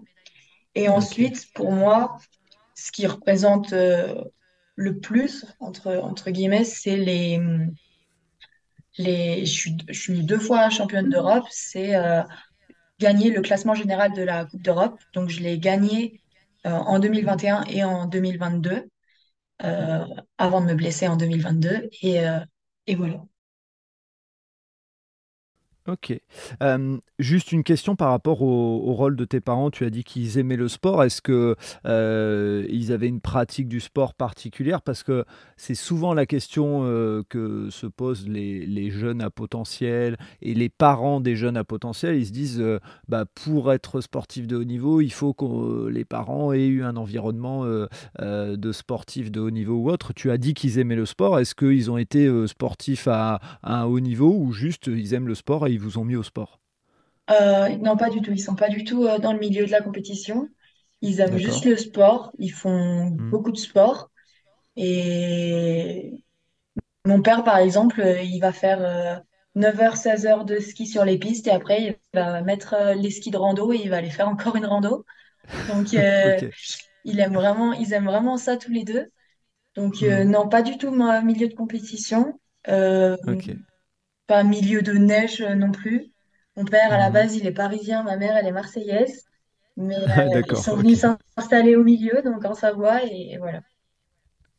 [0.77, 2.19] Et ensuite, pour moi,
[2.77, 4.15] ce qui représente euh,
[4.77, 7.41] le plus, entre, entre guillemets, c'est les,
[8.97, 9.45] les...
[9.45, 11.47] Je suis, je suis deux fois championne d'Europe.
[11.51, 12.23] C'est euh,
[13.01, 15.01] gagner le classement général de la Coupe d'Europe.
[15.15, 16.21] Donc, je l'ai gagné
[16.65, 18.89] euh, en 2021 et en 2022
[19.65, 20.05] euh,
[20.39, 21.89] avant de me blesser en 2022.
[22.03, 22.21] Et,
[22.87, 23.25] et voilà.
[25.87, 26.19] Ok.
[27.19, 29.71] Juste une question par rapport au, rôle de tes parents.
[29.71, 31.05] Tu as dit qu'ils aimaient le sport.
[31.05, 31.57] Est-ce que
[32.71, 34.81] ils avaient une pratique du sport particulière?
[34.81, 35.25] Parce que
[35.57, 36.83] c'est souvent la question
[37.29, 42.17] que se posent les, jeunes à potentiel et les parents des jeunes à potentiel.
[42.17, 42.65] Ils se disent,
[43.09, 46.97] bah, pour être sportif de haut niveau, il faut que les parents aient eu un
[46.97, 47.67] environnement
[48.21, 50.15] de sportifs de haut niveau ou autre.
[50.15, 51.39] Tu as dit qu'ils aimaient le sport.
[51.39, 55.67] Est-ce qu'ils ont été sportifs à, un haut niveau ou juste ils aiment le sport
[55.75, 56.61] ils vous ont mis au sport?
[57.31, 58.33] Euh, non, pas du tout.
[58.33, 60.49] Ils sont pas du tout euh, dans le milieu de la compétition.
[61.01, 62.33] Ils aiment juste le sport.
[62.39, 63.31] Ils font Hmm.
[63.31, 64.11] beaucoup de sport.
[64.77, 66.15] Et
[67.07, 69.17] mon père, par exemple, euh, il va faire euh,
[69.57, 73.31] 9h, 16 heures de ski sur les pistes et après, il va mettre les skis
[73.33, 75.05] de rando et il va aller faire encore une rando.
[75.69, 76.55] Donc, euh, Ok.
[77.05, 79.09] il aime vraiment, ils aiment vraiment ça tous les deux.
[79.77, 80.25] Donc, Hmm.
[80.27, 82.41] non, pas du tout milieu de compétition.
[82.69, 83.17] Euh.
[84.27, 86.13] Pas milieu de neige non plus.
[86.57, 87.11] Mon père, à la Mhm.
[87.11, 89.25] base, il est parisien, ma mère, elle est marseillaise.
[89.77, 91.01] Mais euh, ils sont venus
[91.37, 93.61] s'installer au milieu, donc en Savoie, et, et voilà.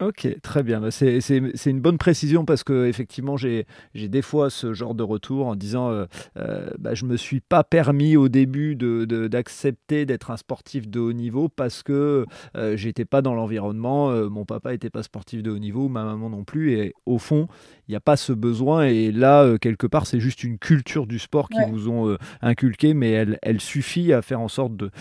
[0.01, 0.81] Ok, très bien.
[0.81, 1.19] Bah, C'est
[1.65, 5.89] une bonne précision parce que effectivement j'ai des fois ce genre de retour en disant
[5.89, 6.05] euh,
[6.37, 10.89] euh, bah, je me suis pas permis au début de, de- d'accepter d'être un sportif
[10.89, 12.25] de haut niveau parce que
[12.57, 14.09] euh, j'étais pas dans l'environnement.
[14.11, 16.73] euh, mon papa était pas sportif de haut niveau, ma maman non plus.
[16.73, 17.47] Et au fond,
[17.91, 18.85] n'y a pas ce besoin.
[18.85, 23.11] Et là, quelque part, c'est juste une culture du sport qui vous ont inculqué, mais
[23.11, 24.91] elle, elle, suffit à faire en sorte de.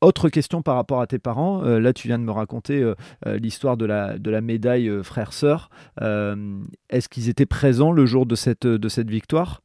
[0.00, 1.62] autre question par rapport à tes parents.
[1.62, 2.92] là, tu viens de me raconter
[3.26, 5.70] l'histoire de la, de la médaille frère-sœur.
[6.00, 9.62] Est-ce qu'ils étaient présents le jour de cette, de cette victoire?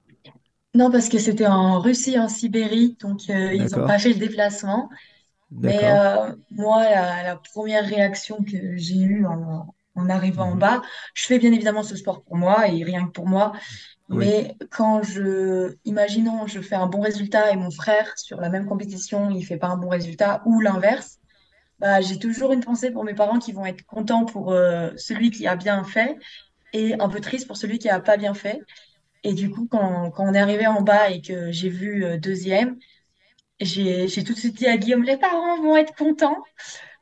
[0.76, 4.20] Non, parce que c'était en Russie, en Sibérie, donc euh, ils n'ont pas fait le
[4.20, 4.90] déplacement.
[5.52, 9.68] Mais euh, moi, la, première réaction que j'ai eue en,
[10.10, 10.60] arrivant en mhm.
[10.60, 10.82] bas,
[11.14, 13.54] je fais bien évidemment ce sport pour moi et rien que pour moi.
[14.10, 18.66] Mais quand je, imaginons, je fais un bon résultat et mon frère sur la même
[18.66, 21.20] compétition, il fait pas un bon résultat ou l'inverse,
[21.80, 25.32] bah, j'ai toujours une pensée pour mes parents qui vont être contents pour euh, celui
[25.32, 26.18] qui a bien fait
[26.74, 28.60] et un peu triste pour celui qui a pas bien fait.
[29.24, 32.18] Et du coup, quand, quand on est arrivé en bas et que j'ai vu euh,
[32.18, 32.78] deuxième,
[33.60, 36.38] j'ai tout de suite dit à Guillaume, les parents vont être contents.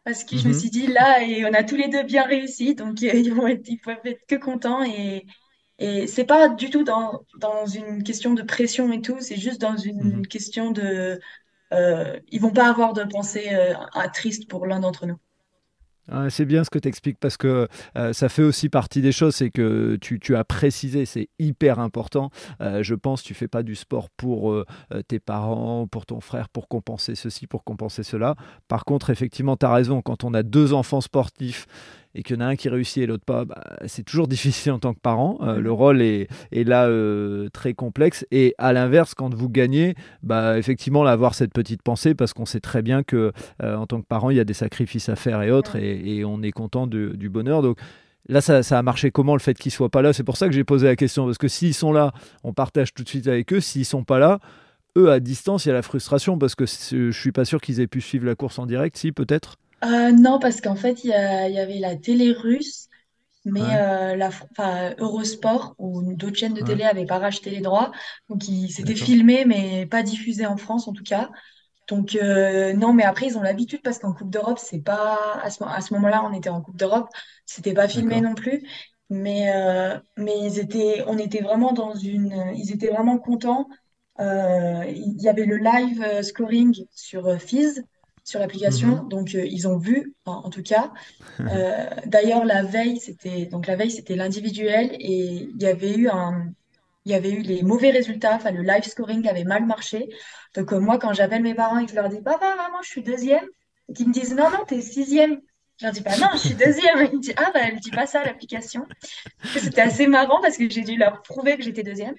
[0.04, 0.60] Parce que je me mhm.
[0.60, 3.48] suis dit, là, et on a tous les deux bien réussi, donc euh, ils, vont
[3.48, 4.84] être, ils peuvent être que contents.
[4.84, 5.26] Et,
[5.78, 9.62] et c'est pas du tout dans, dans une question de pression et tout, c'est juste
[9.62, 10.28] dans une mhm.
[10.28, 11.20] question de.
[11.74, 13.74] Euh, ils vont pas avoir de pensée euh,
[14.14, 15.18] triste pour l'un d'entre nous.
[16.30, 19.36] C'est bien ce que tu expliques parce que euh, ça fait aussi partie des choses,
[19.36, 22.32] c'est que tu, as précisé, c'est hyper important.
[22.62, 24.66] Euh, je pense, tu fais pas du sport pour euh,
[25.08, 28.36] tes parents, pour ton frère, pour compenser ceci, pour compenser cela.
[28.68, 31.66] Par contre, effectivement, tu as raison, quand on a deux enfants sportifs
[32.16, 34.72] et qu'il y en a un qui réussit et l'autre pas, bah, c'est toujours difficile
[34.72, 35.38] en tant que parent.
[35.42, 38.26] Euh, le rôle est, est là euh, très complexe.
[38.32, 42.60] Et à l'inverse, quand vous gagnez, bah, effectivement, avoir cette petite pensée, parce qu'on sait
[42.60, 43.32] très bien que
[43.64, 46.24] euh, en tant que parent, il y a des sacrifices à faire et autres, et,
[46.24, 47.62] on est content du bonheur.
[47.62, 47.78] Donc,
[48.30, 50.14] Là, ça, ça, a marché comment le fait qu'ils soient pas là?
[50.14, 52.94] C'est pour ça que j'ai posé la question parce que s'ils sont là, on partage
[52.94, 53.60] tout de suite avec eux.
[53.60, 54.40] S'ils sont pas là,
[54.98, 57.80] eux à distance, il y a la frustration parce que je suis pas sûr qu'ils
[57.80, 58.96] aient pu suivre la course en direct.
[58.96, 59.58] Si peut-être.
[59.84, 62.88] Euh, non, parce qu'en fait, il y, avait la télé russe,
[63.46, 64.30] mais euh, la,
[65.00, 67.92] Eurosport ou d'autres chaînes de télé n'avaient pas racheté les droits.
[68.30, 71.30] Donc, c'était filmé, mais pas diffusé en France en tout cas.
[71.88, 75.40] Donc, euh, non, mais après, ils ont l'habitude parce qu'en Coupe d'Europe, c'est pas.
[75.42, 77.10] À ce, à ce moment-là, on était en Coupe d'Europe,
[77.46, 78.64] c'était pas filmé non plus.
[79.10, 79.52] Mais,
[80.16, 82.54] mais ils étaient, on était vraiment dans une.
[82.56, 83.68] Ils étaient vraiment contents.
[84.20, 87.84] il y avait le live scoring sur Fizz
[88.24, 89.04] sur l'application.
[89.04, 89.10] Mhm.
[89.10, 90.92] Donc, euh, ils ont vu, en, tout cas.
[91.40, 96.08] Euh, d'ailleurs, la veille, c'était donc la veille, c'était l'individuel et il y avait eu
[96.08, 96.54] un,
[97.06, 98.36] il y avait eu les mauvais résultats.
[98.36, 100.10] Enfin, le live scoring avait mal marché.
[100.56, 102.90] Donc, euh, moi, quand j'appelle mes parents et que je leur dis, papa, maman, je
[102.90, 103.46] suis deuxième,
[103.90, 105.42] et qu'ils me disent, non, non, t'es sixième.
[105.80, 106.98] Je leur dis, pas, bah, non, je suis deuxième.
[107.12, 108.86] Ils me disent, ah, bah, elle dit pas ça l'application.
[109.56, 112.16] C'était assez marrant parce que j'ai dû leur prouver que j'étais deuxième.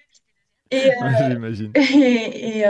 [0.73, 0.91] Et,
[1.77, 2.65] et,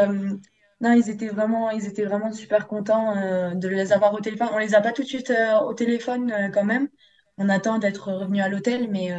[0.83, 4.49] non, ils étaient vraiment, ils étaient vraiment super contents euh, de les avoir au téléphone.
[4.53, 6.89] On les a pas tout de suite euh, au téléphone euh, quand même.
[7.39, 9.11] On attend d'être revenu à l'hôtel, mais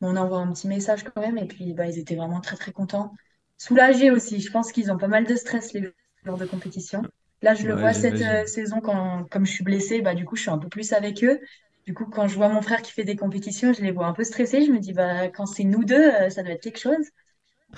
[0.00, 1.36] on envoie un petit message quand même.
[1.36, 3.12] Et puis, bah, ils étaient vraiment très très contents.
[3.58, 4.40] Soulagés aussi.
[4.40, 5.92] Je pense qu'ils ont pas mal de stress les
[6.24, 7.02] jours de compétition.
[7.42, 10.42] Là, je le vois cette saison quand, comme je suis blessée, bah, du coup, je
[10.42, 11.38] suis un peu plus avec eux.
[11.84, 14.14] Du coup, quand je vois mon frère qui fait des compétitions, je les vois un
[14.14, 14.64] peu stressés.
[14.64, 17.06] Je me dis, bah, quand c'est nous deux, ça doit être quelque chose.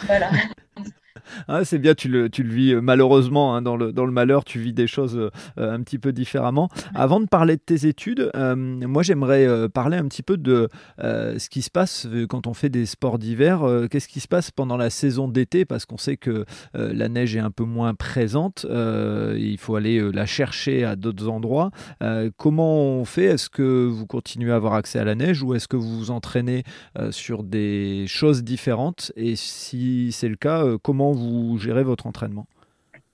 [0.06, 0.30] Voilà.
[1.48, 4.12] Ah, c'est bien, tu le, tu le vis euh, malheureusement hein, dans, le, dans le
[4.12, 6.68] malheur, tu vis des choses euh, un petit peu différemment.
[6.94, 11.48] Avant de parler de tes études, euh, moi j'aimerais parler un petit peu de ce
[11.48, 13.64] qui se passe quand on fait des sports d'hiver.
[13.90, 15.64] Qu'est-ce qui se passe pendant la saison d'été?
[15.64, 18.66] Parce qu'on sait que la neige est un peu moins présente.
[18.68, 21.70] il faut aller la chercher à d'autres endroits.
[22.36, 23.24] comment on fait?
[23.24, 26.10] Est-ce que vous continuez à avoir accès à la neige ou est-ce que vous vous
[26.10, 26.64] entraînez
[27.10, 29.12] sur des choses différentes?
[29.16, 32.46] Et si c'est le cas, comment vous gérez votre entraînement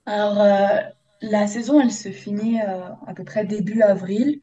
[0.06, 0.80] Alors, euh,
[1.20, 4.40] la saison, elle se finit euh, à peu près début avril.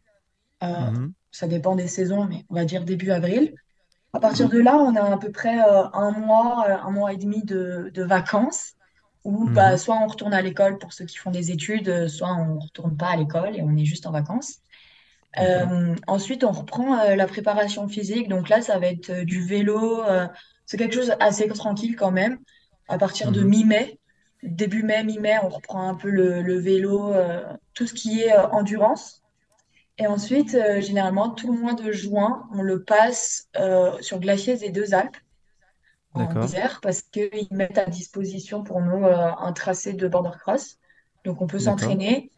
[0.64, 1.14] Euh, mhm.
[1.32, 3.54] Ça dépend des saisons, mais on va dire début avril.
[4.14, 4.54] À partir mhm.
[4.54, 8.74] de là, on a à peu près un mois, un mois et demi de, vacances
[9.26, 9.78] où bah, mhm.
[9.78, 12.98] soit on retourne à l'école pour ceux qui font des études, soit on ne retourne
[12.98, 14.56] pas à l'école et on est juste en vacances.
[16.08, 18.28] ensuite, on reprend la préparation physique.
[18.28, 20.02] Donc là, ça va être du vélo.
[20.66, 22.40] c'est quelque chose assez tranquille quand même
[22.90, 23.50] à partir de mhm.
[23.50, 24.00] mi-mai.
[24.44, 27.42] Début mai, mi-mai, on reprend un peu le, vélo, euh,
[27.74, 29.22] tout ce qui est euh, endurance.
[29.98, 33.50] Et ensuite, euh, généralement, tout le mois de juin, on le passe
[34.02, 35.18] sur Glaciers et Deux Alpes
[36.14, 40.78] en hiver parce qu'ils mettent à disposition pour nous un tracé de border cross.
[41.26, 42.32] Donc, on peut s'entraîner.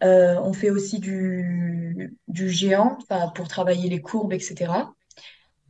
[0.00, 2.98] on fait aussi du, du géant
[3.34, 4.72] pour travailler les courbes, etc.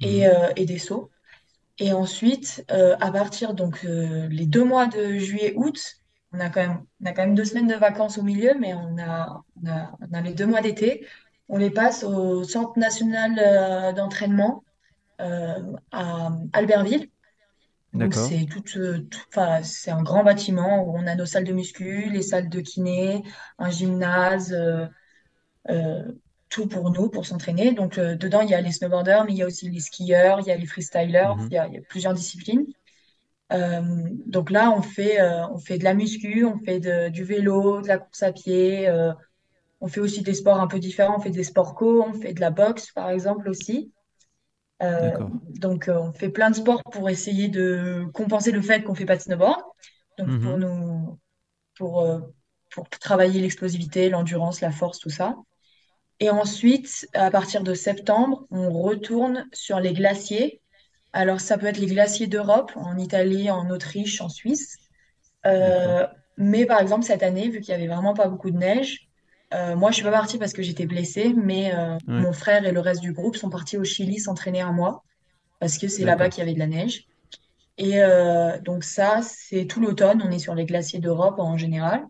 [0.01, 0.53] Et, mhm.
[0.57, 1.11] et des sauts.
[1.79, 5.79] Et ensuite, euh, à partir donc euh, les deux mois de juillet-août,
[6.33, 8.75] on a quand même, on a quand même deux semaines de vacances au milieu, mais
[8.75, 11.07] on a, on a, on a les deux mois d'été.
[11.49, 14.65] On les passe au Centre national euh, d'entraînement
[15.93, 17.09] à Albertville.
[18.11, 22.11] C'est tout, tout- enfin, c'est un grand bâtiment où on a nos salles de muscu,
[22.11, 23.23] les salles de kiné,
[23.59, 24.53] un gymnase,
[25.71, 26.13] euh,
[26.55, 27.73] tout pour nous, pour s'entraîner.
[27.73, 30.41] Donc euh, dedans, il y a les snowboarders, mais il y a aussi les skieurs,
[30.41, 31.49] il y a les freestylers, Mhm.
[31.51, 32.67] il y a, il y a plusieurs disciplines.
[33.53, 33.83] Euh,
[34.27, 37.83] donc là, on fait, euh, on fait de la muscu, on fait de- du vélo,
[37.83, 38.91] de la course à pied,
[39.81, 42.35] on fait aussi des sports un peu différents, on fait des sports co, on fait
[42.35, 43.93] de la boxe, par exemple, aussi.
[45.61, 49.17] Donc, on fait plein de sports pour essayer de compenser le fait qu'on fait pas
[49.17, 49.61] de snowboard.
[50.19, 50.59] Donc, pour Mhm.
[50.59, 51.19] nous,
[51.79, 52.07] pour,
[52.73, 55.37] pour travailler l'explosivité, l'endurance, la force, tout ça.
[56.21, 60.61] Et ensuite, à partir de septembre, on retourne sur les glaciers.
[61.13, 64.77] Alors, ça peut être les glaciers d'Europe, en Italie, en Autriche, en Suisse.
[65.47, 69.09] Euh, mais par exemple, cette année, vu qu'il y avait vraiment pas beaucoup de neige,
[69.55, 72.21] euh, moi, je suis pas partie parce que j'étais blessée, mais euh, Ouais.
[72.23, 75.05] mon frère et le reste du groupe sont partis au Chili s'entraîner un mois
[75.61, 77.07] parce que c'est là-bas qu'il y avait de la neige.
[77.79, 78.01] Et
[78.63, 82.05] donc ça, c'est tout l'automne, on est sur les glaciers d'Europe en général.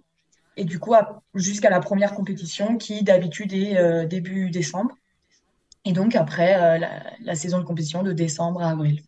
[0.56, 0.94] Et du coup,
[1.34, 4.94] jusqu'à la première compétition qui d'habitude est euh, début décembre.
[5.84, 9.02] Et donc après, euh, la, la saison de compétition de décembre à avril.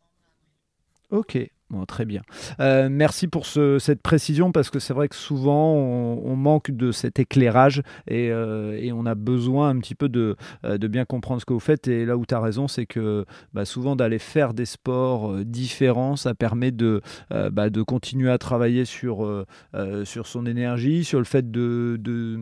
[1.11, 1.39] Ok,
[1.71, 2.23] bon, très bien.
[2.61, 6.71] Euh, merci pour ce- cette précision parce que c'est vrai que souvent on, on manque
[6.71, 10.87] de cet éclairage et, euh, et on a besoin un petit peu de, euh, de
[10.89, 11.89] bien comprendre ce que vous faites.
[11.89, 16.15] Et là où tu as raison, c'est que bah, souvent d'aller faire des sports différents,
[16.17, 17.01] ça permet de,
[17.33, 19.45] euh, bah, de continuer à travailler sur,
[20.05, 22.39] sur son énergie, sur le fait de, de,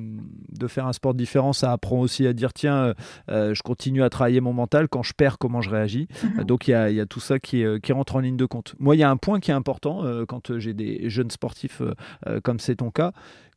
[0.53, 1.53] de faire un sport différent.
[1.53, 2.95] Ça apprend aussi à dire tiens,
[3.29, 4.89] je continue à travailler mon mental.
[4.89, 6.09] Quand je perds, comment je réagis?
[6.23, 6.45] Mhm.
[6.45, 8.45] donc il y a, il y a tout ça qui, qui rentre en ligne de
[8.47, 8.75] compte.
[8.79, 11.31] Moi, il y a un point qui est important euh, quand euh, j'ai des jeunes
[11.31, 11.83] sportifs
[12.27, 13.13] euh, comme c'est ton cas.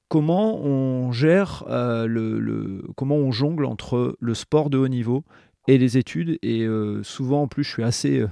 [0.09, 5.25] Comment on gère le, comment on jongle entre le sport de haut niveau
[5.67, 6.39] et les études?
[6.43, 6.65] Et
[7.03, 8.25] souvent en plus je suis assez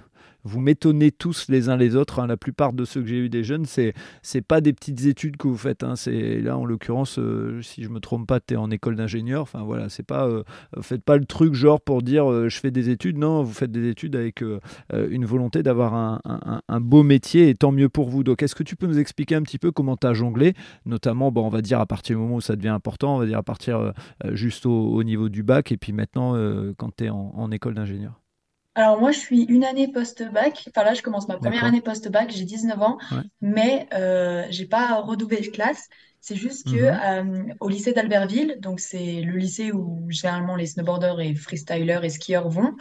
[0.45, 2.19] vous m'étonnez tous les uns les autres.
[2.19, 2.27] hein.
[2.27, 5.37] La plupart de ceux que j'ai eu des jeunes, c'est c'est pas des petites études
[5.37, 5.83] que vous faites.
[5.83, 5.95] hein.
[5.95, 9.41] C'est là en l'occurrence, euh, si je me trompe pas, tu es en école d'ingénieur.
[9.41, 10.43] Enfin voilà, c'est pas euh,
[10.81, 13.17] faites pas le truc genre pour dire euh, je fais des études.
[13.17, 14.43] Non, vous faites des études avec
[14.93, 18.23] une volonté d'avoir un, beau métier et tant mieux pour vous.
[18.23, 20.53] Donc, est-ce que tu peux nous expliquer un petit peu comment tu as jonglé,
[20.85, 23.39] notamment, on va dire à partir du moment où ça devient important, on va dire
[23.39, 23.93] à partir
[24.33, 26.33] juste au, au niveau du bac et puis maintenant
[26.77, 28.24] quand tu es en école d'ingénieur.
[28.75, 30.65] Alors moi, je suis une année post-bac.
[30.69, 32.29] Enfin là, je commence ma première D'accord année post-bac.
[32.31, 33.23] J'ai 19 ans, Ouais.
[33.41, 35.87] mais euh, j'ai pas redoublé de classe.
[36.19, 36.75] C'est juste que Mhm.
[36.77, 42.09] euh, au lycée d'Albertville, donc c'est le lycée où généralement les snowboarders et freestylers et
[42.09, 42.75] skieurs vont,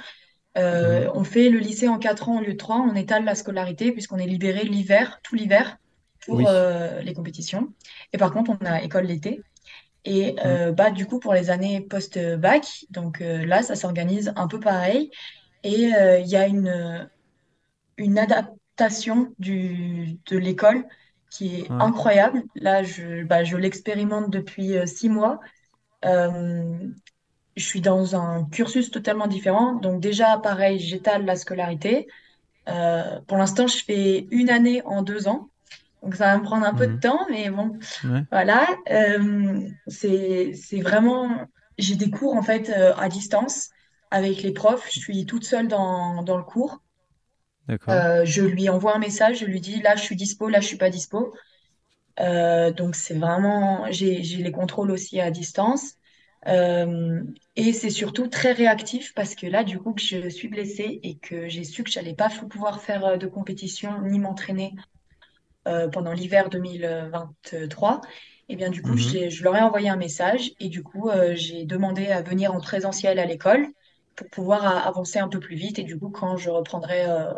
[0.59, 1.15] euh, Mhm.
[1.15, 2.79] on fait le lycée en 4 ans au lieu de 3.
[2.81, 5.79] On étale la scolarité puisqu'on est libéré l'hiver, tout l'hiver,
[6.27, 6.47] pour Oui.
[6.49, 7.75] euh, les compétitions.
[8.13, 9.45] Et par contre, on a école l'été.
[10.05, 14.49] Et euh, bah, du coup, pour les années post-bac, donc euh, là, ça s'organise un
[14.49, 15.11] peu pareil.
[15.65, 17.11] Et euh, il y a une,
[17.99, 20.85] une adaptation du, de l'école
[21.31, 21.77] qui est Ouais.
[21.79, 22.43] incroyable.
[22.57, 25.41] Là, je, bah, je l'expérimente depuis euh, six mois.
[26.07, 26.89] Euh,
[27.57, 29.75] je suis dans un cursus totalement différent.
[29.75, 32.09] Donc déjà, pareil, j'étale la scolarité.
[32.69, 35.51] Euh, pour l'instant, je fais une année en deux ans.
[36.03, 38.27] Donc ça va me prendre un peu de temps, mais bon, Ouais.
[38.31, 38.67] voilà.
[38.91, 41.47] Euh, c'est, c'est vraiment...
[41.79, 43.71] J'ai des cours en fait euh, à distance
[44.15, 44.89] avec les profs.
[44.93, 46.79] Je suis toute seule dans, dans le cours.
[47.89, 50.69] Euh, je lui envoie un message, je lui dis là je suis dispo, là je
[50.69, 51.35] suis pas dispo.
[52.21, 55.95] Euh, donc c'est vraiment, j'ai, les contrôles aussi à distance.
[56.47, 57.25] Euh,
[57.57, 61.17] et c'est surtout très réactif parce que là, du coup, que je suis blessée et
[61.17, 64.75] que j'ai su que j'allais pas pouvoir faire de compétition ni m'entraîner
[65.65, 68.03] pendant l'hiver 2023,
[68.51, 69.31] et bien du coup, Mhm.
[69.31, 73.19] je leur ai envoyé un message et du coup, j'ai demandé à venir en présentiel
[73.19, 73.67] à l'école
[74.17, 75.79] pour pouvoir avancer un peu plus vite.
[75.79, 77.33] Et du coup, quand je reprendrai euh,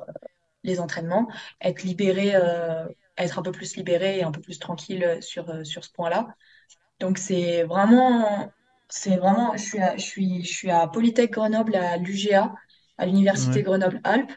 [0.65, 1.29] les entraînements,
[1.61, 2.87] être libérée, euh,
[3.19, 6.29] être un peu plus libérée et un peu plus tranquille sur, euh, sur ce point-là.
[7.01, 8.53] Donc c'est vraiment,
[8.89, 12.55] c'est vraiment, je suis à, je suis, je suis à Polytech Grenoble, à l'UGA,
[12.99, 13.65] à l'Université Ouais.
[13.65, 14.33] Grenoble-Alpes.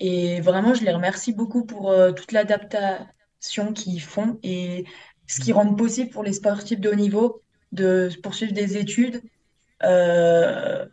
[0.00, 4.84] Et vraiment, je les remercie beaucoup pour euh, toute l'adaptation qu'ils font et
[5.26, 9.22] ce qu'ils rendent possible pour les sportifs de haut niveau de poursuivre des études,
[9.84, 10.86] euh,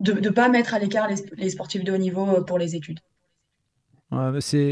[0.00, 3.00] de ne pas mettre à l'écart les, sportifs de haut niveau euh, pour les études.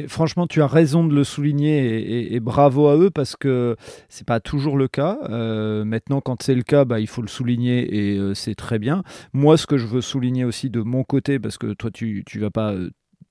[0.08, 3.76] Franchement, tu as raison de le souligner et bravo à eux parce que
[4.08, 5.18] c'est pas toujours le cas.
[5.28, 8.78] Euh, maintenant, quand c'est le cas, bah, il faut le souligner et euh, c'est très
[8.78, 9.02] bien.
[9.32, 12.38] Moi, ce que je veux souligner aussi de mon côté, parce que toi, tu tu
[12.38, 12.74] vas pas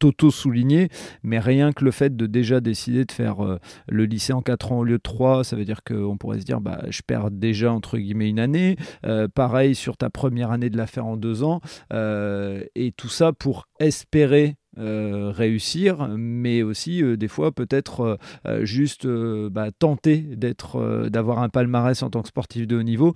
[0.03, 0.89] t'auto-souligner,
[1.23, 4.73] mais rien que le fait de déjà décider de faire euh, le lycée en 4
[4.73, 7.31] ans au lieu de 3, ça veut dire qu'on pourrait se dire, bah, je perds
[7.31, 8.75] déjà entre guillemets une année.
[9.05, 11.61] Euh, pareil sur ta première année de la faire en deux ans.
[11.93, 18.17] Euh, et tout ça pour espérer réussir, mais aussi des fois peut-être
[18.61, 23.13] juste bah, tenter d'être, d'avoir un palmarès en tant que sportif de haut niveau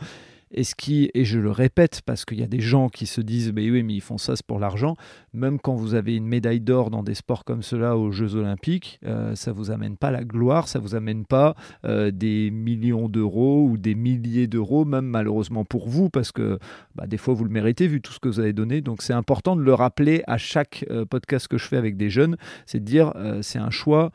[0.52, 3.22] et ce qui, et je le répète parce qu'il y a des gens qui se
[3.22, 4.96] disent, mais oui, mais ils font ça, pour l'argent.
[5.34, 9.00] Même quand vous avez une médaille d'or dans des sports comme cela aux Jeux Olympiques,
[9.06, 11.56] euh, ça vous amène pas la gloire, ça vous amène pas
[11.86, 16.60] euh, des millions d'euros ou des milliers d'euros, même malheureusement pour vous, parce que
[16.96, 18.82] bah, des fois vous le méritez vu tout ce que vous avez donné.
[18.82, 22.10] Donc c'est important de le rappeler à chaque euh, podcast que je fais avec des
[22.10, 24.12] jeunes, c'est de dire, c'est un choix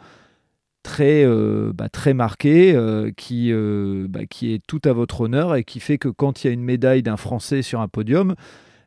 [0.83, 5.55] très, euh, bah, très marqué, euh, qui, euh, bah, qui est tout à votre honneur
[5.55, 8.35] et qui fait que quand il y a une médaille d'un Français sur un podium,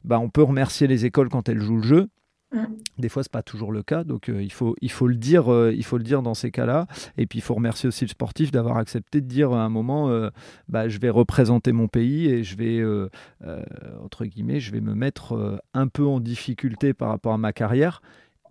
[0.03, 2.07] bah, on peut remercier les écoles quand elles jouent le jeu.
[2.53, 2.65] Mm.
[2.99, 5.45] Des fois, ce n'est pas toujours le cas, donc il, faut, il, faut le dire,
[5.73, 6.87] il faut le dire dans ces cas-là.
[7.17, 10.29] Et puis, il faut remercier aussi le sportif d'avoir accepté de dire à un moment
[10.69, 12.81] bah, je vais représenter mon pays et je vais,
[14.01, 18.01] entre guillemets, je vais me mettre un peu en difficulté par rapport à ma carrière.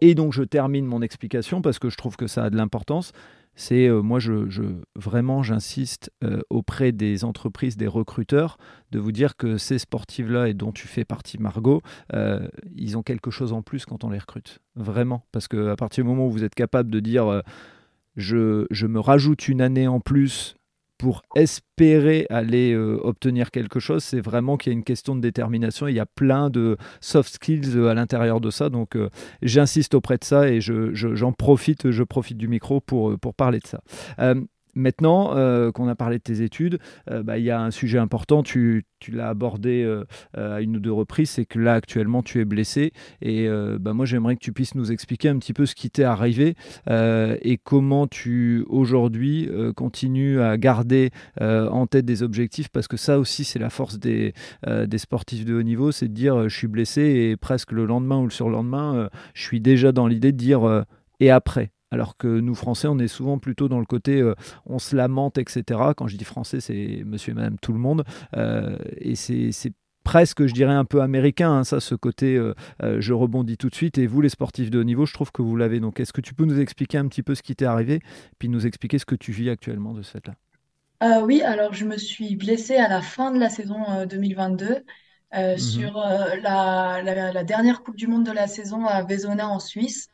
[0.00, 3.12] Et donc je termine mon explication parce que je trouve que ça a de l'importance.
[3.56, 4.32] C'est euh, moi, je,
[4.96, 8.58] vraiment, j'insiste euh, auprès des entreprises, des recruteurs,
[8.90, 11.80] de vous dire que ces sportifs-là et dont tu fais partie, Margot,
[12.14, 14.58] euh, ils ont quelque chose en plus quand on les recrute.
[14.74, 17.42] Vraiment, parce qu'à partir du moment où vous êtes capable de dire,
[18.16, 20.56] je, je me rajoute une année en plus
[20.98, 25.20] pour espérer aller euh, obtenir quelque chose, c'est vraiment qu'il y a une question de
[25.20, 25.88] détermination.
[25.88, 28.68] Il y a plein de soft skills euh, à l'intérieur de ça.
[28.68, 29.10] Donc, euh,
[29.42, 33.80] j'insiste auprès de ça et j'en profite, je profite du micro pour parler de ça.
[34.74, 36.78] Maintenant euh, qu'on a parlé de tes études,
[37.10, 40.04] euh, bah, il y a un sujet important, tu, l'as abordé euh,
[40.34, 42.92] à une ou deux reprises, c'est que là actuellement tu es blessé.
[43.20, 43.48] Et
[43.78, 46.54] bah, moi j'aimerais que tu puisses nous expliquer un petit peu ce qui t'est arrivé
[46.88, 51.10] et comment tu aujourd'hui continues à garder
[51.40, 54.32] en tête des objectifs parce que ça aussi c'est la force des,
[54.66, 58.18] des sportifs de haut niveau, c'est de dire je suis blessé et presque le lendemain
[58.18, 60.84] ou le surlendemain je suis déjà dans l'idée de dire
[61.20, 64.34] et après alors que nous, Français, on est souvent plutôt dans le côté euh,
[64.66, 65.80] on se lamente, etc.
[65.96, 68.02] Quand je dis français, c'est monsieur et madame tout le monde.
[68.36, 69.52] Euh, et c'est
[70.02, 72.52] presque, je dirais, un peu américain, hein, ça, ce côté, euh,
[72.98, 73.96] je rebondis tout de suite.
[73.96, 75.78] Et vous, les sportifs de haut niveau, je trouve que vous l'avez.
[75.78, 78.00] Donc, est-ce que tu peux nous expliquer un petit peu ce qui t'est arrivé,
[78.40, 80.34] puis nous expliquer ce que tu vis actuellement de ce fait-là?
[81.22, 84.84] Oui, alors je me suis blessée à la fin de la saison 2022.
[85.32, 85.58] Mhm.
[85.58, 90.08] sur la, la, dernière Coupe du Monde de la saison à Vezona en Suisse.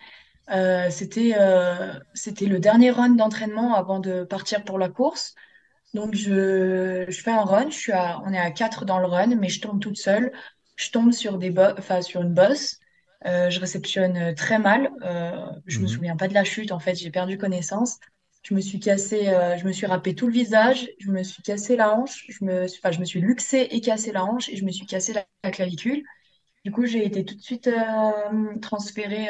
[0.51, 5.35] Euh, c'était euh, c'était le dernier run d'entraînement avant de partir pour la course.
[5.95, 9.07] Donc je, je fais un run, je suis à, on est à 4 dans le
[9.07, 10.33] run, mais je tombe toute seule.
[10.77, 12.79] Je tombe sur des enfin, sur une bosse.
[13.27, 14.91] Euh, je réceptionne très mal.
[15.67, 15.89] je me mhm.
[15.89, 17.99] souviens pas de la chute, en fait, j'ai perdu connaissance.
[18.43, 19.27] Je me suis cassé,
[19.59, 22.65] je me suis râpé tout le visage, je me suis cassé la hanche, je me,
[22.65, 25.27] enfin, je me suis luxé et cassé la hanche et je me suis cassé la,
[25.45, 26.03] la clavicule.
[26.65, 27.69] Du coup, j'ai été tout de suite
[28.63, 29.29] transférée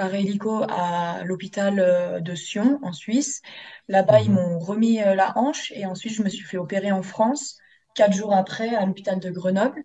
[0.00, 3.42] par hélico à l'hôpital euh, de Sion, en Suisse.
[3.86, 4.36] Là-bas, ils mhm.
[4.36, 7.58] m'ont remis euh, la hanche et ensuite, je me suis fait opérer en France,
[7.94, 9.84] quatre jours après, à l'hôpital de Grenoble.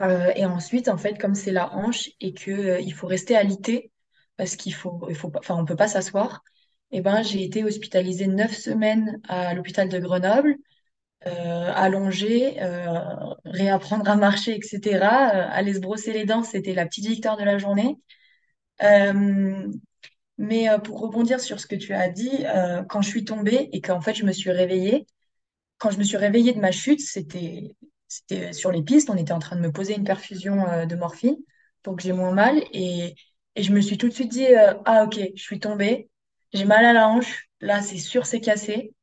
[0.00, 3.90] Euh, et ensuite, en fait, comme c'est la hanche et que il faut rester alité
[4.36, 6.44] parce qu'il faut, il faut, enfin, on peut pas s'asseoir.
[6.92, 10.56] Et eh ben, j'ai été hospitalisée neuf semaines à l'hôpital de Grenoble,
[11.22, 12.56] allongée,
[13.44, 15.04] réapprendre à marcher, etc.
[15.04, 17.96] aller se brosser les dents, c'était la petite victoire de la journée.
[18.82, 19.68] Euh,
[20.38, 23.68] mais euh, pour rebondir sur ce que tu as dit, euh, quand je suis tombée
[23.72, 25.06] et qu'en fait je me suis réveillée,
[25.78, 27.74] quand je me suis réveillée de ma chute, c'était
[28.52, 31.36] sur les pistes, on était en train de me poser une perfusion de morphine
[31.82, 33.14] pour que j'ai moins mal et,
[33.56, 34.46] je me suis tout de suite dit
[34.86, 36.08] ah ok, je suis tombée,
[36.52, 38.94] j'ai mal à la hanche, là c'est sûr c'est cassé.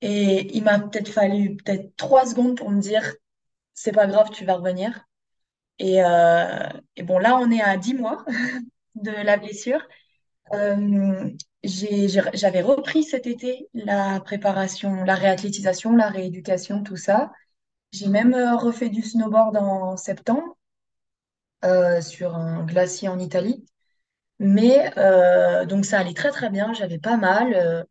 [0.00, 3.14] Et il m'a peut-être fallu peut-être trois secondes pour me dire
[3.74, 5.07] c'est pas grave, tu vas revenir.
[5.78, 8.24] Et, euh, et, bon, là, on est à 10 mois
[8.94, 9.80] de la blessure.
[10.54, 11.30] Euh,
[11.64, 17.32] j'avais repris cet été la préparation, la réathlétisation, la rééducation, tout ça.
[17.92, 20.56] J'ai même euh, refait du snowboard en septembre
[22.00, 23.64] sur un glacier en Italie.
[24.38, 24.92] Mais
[25.66, 27.86] donc ça allait très très bien, j'avais pas mal.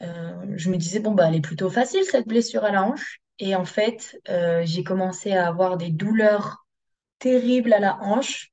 [0.00, 3.20] je me disais, bon, bah, elle est plutôt facile cette blessure à la hanche.
[3.38, 4.20] Et en fait,
[4.64, 6.61] j'ai commencé à avoir des douleurs
[7.22, 8.50] terrible à la hanche.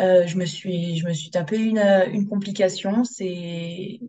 [0.00, 3.04] Euh, je me suis, je me suis tapé une, une complication.
[3.04, 4.00] C'est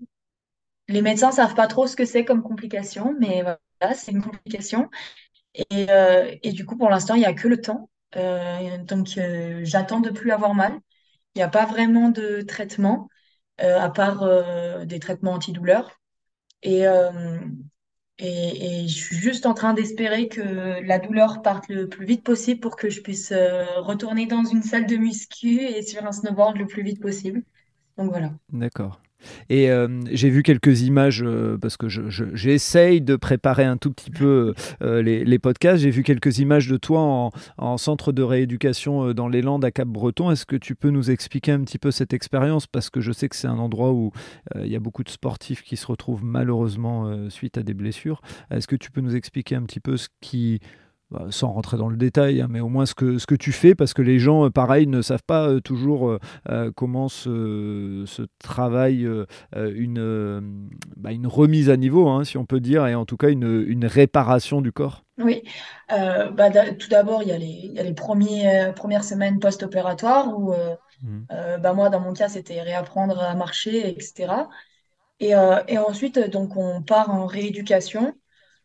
[0.89, 4.89] les médecins savent pas trop ce que c'est comme complication, mais voilà, c'est une complication.
[5.55, 7.89] Et, euh, du coup, pour l'instant, il n'y a que le temps.
[8.17, 9.07] Euh, donc,
[9.63, 10.73] j'attends de plus avoir mal.
[11.35, 13.09] Il n'y a pas vraiment de traitement,
[13.59, 14.25] à part
[14.85, 15.91] des traitements antidouleurs.
[16.63, 16.85] Et,
[18.19, 20.41] Et, et je suis juste en train d'espérer que
[20.85, 24.61] la douleur parte le plus vite possible pour que je puisse euh, retourner dans une
[24.63, 27.43] salle de muscu et sur un snowboard le plus vite possible.
[27.97, 28.31] Donc voilà.
[28.53, 29.02] D'accord.
[29.49, 34.11] Et euh, j'ai vu quelques images euh, parce que j'essaye de préparer un tout petit
[34.11, 35.83] peu euh, les, podcasts.
[35.83, 40.31] J'ai vu quelques images de toi en, centre de rééducation dans les Landes à Cap-Breton.
[40.31, 42.67] Est-ce que tu peux nous expliquer un petit peu cette expérience?
[42.67, 44.11] Parce que je sais que c'est un endroit où
[44.55, 48.21] il y a beaucoup de sportifs qui se retrouvent malheureusement suite à des blessures.
[48.51, 50.61] Est-ce que tu peux nous expliquer un petit peu ce qui
[51.29, 53.75] sans rentrer dans le détail, hein, mais au moins ce que, ce que tu fais,
[53.75, 56.17] parce que les gens, euh, pareil, ne savent pas euh, toujours
[56.49, 59.07] euh, comment se, se travaille
[59.55, 63.29] une, bah, une remise à niveau, hein, si on peut dire, et en tout cas
[63.29, 65.03] une, une réparation du corps.
[65.19, 65.43] Oui,
[65.89, 66.49] bah,
[66.79, 70.53] tout d'abord, il y a les, il y a les premiers, premières semaines post-opératoires où,
[71.03, 71.21] mmh.
[71.61, 74.33] bah, moi, dans mon cas, c'était réapprendre à marcher, etc.
[75.19, 75.33] Et,
[75.67, 78.13] et ensuite, donc, on part en rééducation.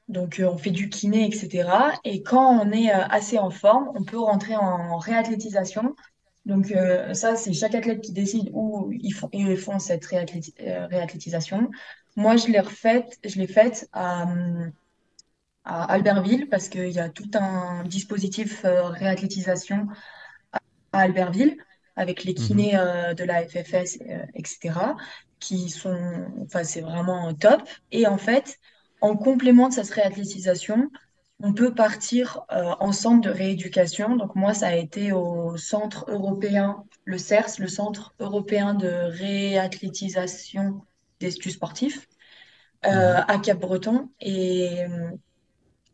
[0.09, 1.69] Donc, euh, on fait du kiné, etc.
[2.05, 5.95] Et quand on est euh, assez en forme, on peut rentrer en réathlétisation.
[6.47, 11.71] Donc, euh, ça, c'est chaque athlète qui décide où ils font, ils font cette réathlétisation.
[12.17, 14.27] Moi, je l'ai refaite, je l'ai faite à,
[15.65, 19.89] à Albertville parce qu'il y a tout un dispositif réathlétisation
[20.93, 21.59] à Albertville
[21.97, 22.39] avec les mhm.
[22.39, 23.99] kinés de la FFS,
[24.35, 24.97] etc.
[25.39, 27.63] qui sont, enfin, c'est vraiment top.
[27.93, 28.59] Et en fait,
[29.01, 30.91] en complément de cette réathlétisation,
[31.41, 34.17] on peut partir euh, en centre de rééducation.
[34.17, 40.83] Donc moi, ça a été au centre européen, le CERS, le Centre européen de réathlétisation
[41.21, 42.09] des sportifs,
[42.87, 43.25] euh, mhm.
[43.29, 44.09] à Cap-Breton.
[44.21, 44.79] Et,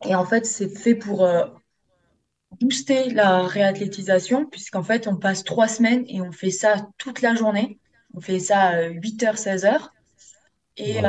[0.06, 1.46] et, en fait, c'est fait pour euh,
[2.60, 7.34] booster la réathlétisation, puisqu'en fait, on passe trois semaines et on fait ça toute la
[7.34, 7.78] journée.
[8.14, 9.88] On fait ça 8h, 16h.
[10.76, 11.00] Et,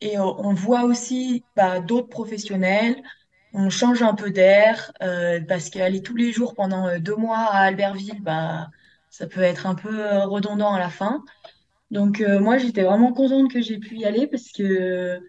[0.00, 3.02] et on voit aussi bah, d'autres professionnels.
[3.52, 7.38] On change un peu d'air euh, parce qu'aller tous les jours pendant euh, deux mois
[7.38, 8.68] à Albertville, bah,
[9.10, 11.24] ça peut être un peu euh, redondant à la fin.
[11.90, 15.20] Donc moi, j'étais vraiment contente que j'ai pu y aller parce que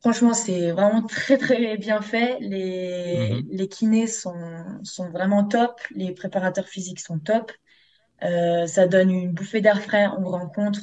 [0.00, 2.38] franchement, c'est vraiment très très bien fait.
[2.40, 3.48] Les, mhm.
[3.50, 7.52] les kinés sont, sont vraiment top, les préparateurs physiques sont top.
[8.22, 10.06] ça donne une bouffée d'air frais.
[10.18, 10.80] On rencontre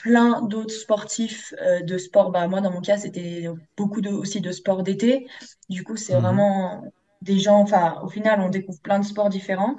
[0.00, 2.30] plein d'autres sportifs euh, de sport.
[2.30, 3.46] Bah, moi, dans mon cas, c'était
[3.76, 5.26] beaucoup de, aussi de sport d'été.
[5.68, 6.22] Du coup, c'est mhm.
[6.22, 6.82] vraiment
[7.20, 9.76] des gens, enfin, au final, on découvre plein de sports différents.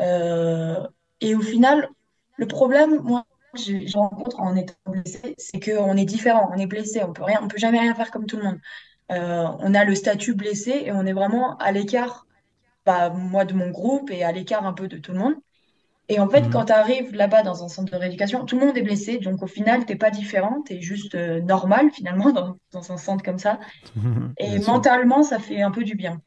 [0.00, 0.82] Euh,
[1.20, 1.90] et au final,
[2.36, 7.02] le problème, moi, je, rencontre en étant blessé, c'est qu'on est différent, on est blessé,
[7.04, 8.60] on peut rien, on peut jamais rien faire comme tout le monde.
[9.12, 12.26] Euh, on a le statut blessé et on est vraiment à l'écart,
[12.86, 15.34] bah, moi de mon groupe et à l'écart un peu de tout le monde.
[16.10, 16.50] Et en fait, mhm.
[16.50, 19.18] quand tu arrives là-bas dans un centre de rééducation, tout le monde est blessé.
[19.18, 22.32] Donc au final, tu n'es pas différent, tu es juste euh, normal finalement
[22.72, 23.60] dans, un centre comme ça.
[24.38, 26.20] Et mentalement, ça fait un peu du bien.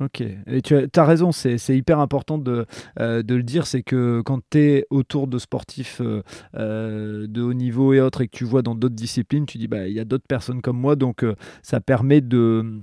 [0.00, 2.66] Ok, et tu as, raison, c'est hyper important de,
[2.98, 7.52] euh, de le dire, c'est que quand tu es autour de sportifs euh, de haut
[7.52, 10.00] niveau et autres et que tu vois dans d'autres disciplines, tu dis, bah, il y
[10.00, 11.24] a d'autres personnes comme moi, donc
[11.62, 12.82] ça permet de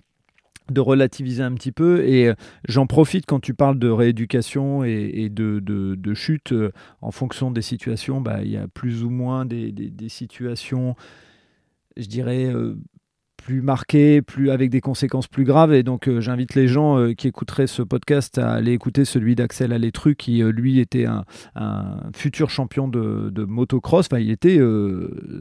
[0.72, 2.06] de relativiser un petit peu.
[2.06, 2.34] Et euh,
[2.68, 6.52] j'en profite quand tu parles de rééducation et, de, chute.
[6.52, 10.96] Euh, en fonction des situations, bah, il y a plus ou moins des, des situations,
[11.98, 12.76] je dirais, euh,
[13.50, 15.74] plus marqué, plus avec des conséquences plus graves.
[15.74, 19.34] Et donc, euh, j'invite les gens euh, qui écouteraient ce podcast à aller écouter celui
[19.34, 21.26] d'Axel Alétru, qui euh, lui était un,
[22.14, 24.06] futur champion de, motocross.
[24.06, 24.60] Enfin, il était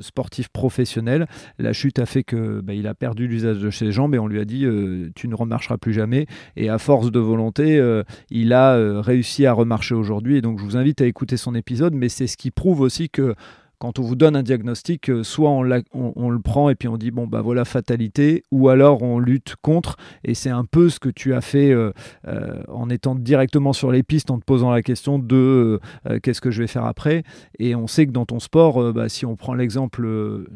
[0.01, 1.27] sportif professionnel.
[1.59, 4.27] La chute a fait que bah, il a perdu l'usage de ses jambes et on
[4.27, 4.67] lui a dit
[5.15, 6.27] tu ne remarcheras plus jamais.
[6.57, 7.83] Et à force de volonté,
[8.31, 10.37] il a réussi à remarcher aujourd'hui.
[10.37, 11.95] Et donc, je vous invite à écouter son épisode.
[11.95, 13.35] Mais c'est ce qui prouve aussi que
[13.79, 17.11] quand on vous donne un diagnostic, euh, soit on, le prend et puis on dit
[17.11, 19.97] bon bah voilà fatalité, ou alors on lutte contre.
[20.25, 21.93] Et c'est un peu ce que tu as fait euh,
[22.27, 25.81] euh, en étant directement sur les pistes, en te posant la question de
[26.23, 27.23] qu'est-ce que je vais faire après.
[27.59, 30.07] Et on sait que dans ton sport, bah, si on prend l'exemple,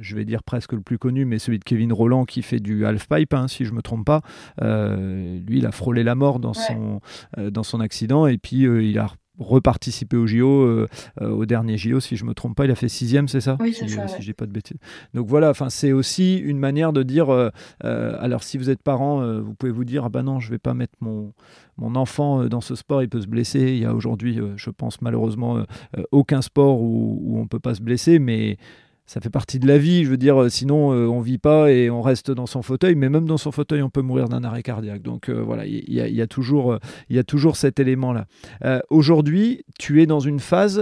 [0.00, 2.86] je vais dire presque le plus connu, mais celui de Kevin Roland qui fait du
[2.86, 4.20] half pipe, hein, si je me trompe pas,
[4.60, 7.00] lui il a frôlé la mort dans son
[7.38, 9.08] dans son accident et puis il a
[9.42, 10.88] reparticiper au JO, euh,
[11.20, 13.56] euh, au dernier JO, si je me trompe pas, il a fait sixième, c'est ça
[13.60, 14.08] Oui, c'est si, ça.
[14.08, 14.78] Si j'ai pas de bêtises.
[15.14, 17.50] Donc voilà, enfin c'est aussi une manière de dire, euh,
[17.82, 20.74] alors si vous êtes parent, vous pouvez vous dire, ah bah non, je vais pas
[20.74, 21.32] mettre mon
[21.78, 23.72] mon enfant dans ce sport, il peut se blesser.
[23.72, 25.64] Il y a aujourd'hui, je pense malheureusement,
[26.10, 28.58] aucun sport où, où on peut pas se blesser, mais
[29.06, 30.04] ça fait partie de la vie.
[30.04, 32.94] Je veux dire, sinon, euh, on vit pas et on reste dans son fauteuil.
[32.94, 35.02] Mais même dans son fauteuil, on peut mourir d'un arrêt cardiaque.
[35.02, 36.78] Donc euh, voilà, il y, a toujours,
[37.08, 38.26] il y a toujours cet élément-là.
[38.64, 40.78] Euh, aujourd'hui, tu es dans une phase.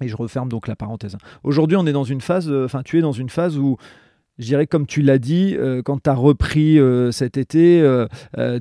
[0.00, 1.16] et je referme donc la parenthèse.
[1.42, 2.50] Aujourd'hui, on est dans une phase.
[2.50, 3.76] Enfin, tu es dans une phase où
[4.38, 8.06] je dirais, comme tu l'as dit, euh, quand tu as repris euh, cet été, euh,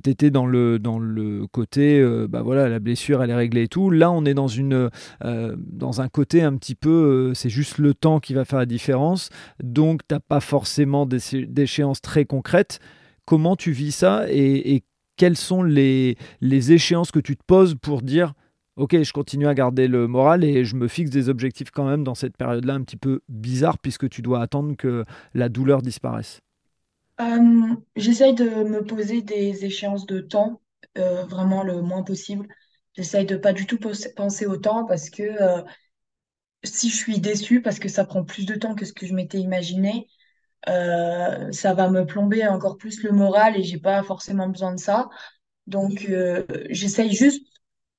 [0.03, 3.67] tu étais dans le, dans le côté, bah voilà, la blessure, elle est réglée et
[3.67, 3.89] tout.
[3.89, 4.89] Là, on est dans, une,
[5.21, 9.29] dans un côté un petit peu, c'est juste le temps qui va faire la différence.
[9.63, 12.79] Donc, tu n'as pas forcément d'échéances très concrètes.
[13.25, 14.83] Comment tu vis ça et, et
[15.15, 18.33] quelles sont les, les échéances que tu te poses pour dire
[18.79, 22.03] ok, je continue à garder le moral et je me fixe des objectifs quand même
[22.03, 25.03] dans cette période-là un petit peu bizarre puisque tu dois attendre que
[25.33, 26.39] la douleur disparaisse
[27.19, 30.61] euh, J'essaye de me poser des échéances de temps,
[30.97, 32.47] euh, vraiment le moins possible.
[32.95, 33.77] J'essaye de pas du tout
[34.15, 35.61] penser au temps parce que euh,
[36.63, 39.13] si je suis déçue parce que ça prend plus de temps que ce que je
[39.13, 40.07] m'étais imaginé,
[40.65, 45.09] ça va me plomber encore plus le moral et j'ai pas forcément besoin de ça.
[45.67, 46.07] Donc,
[46.69, 47.45] j'essaye juste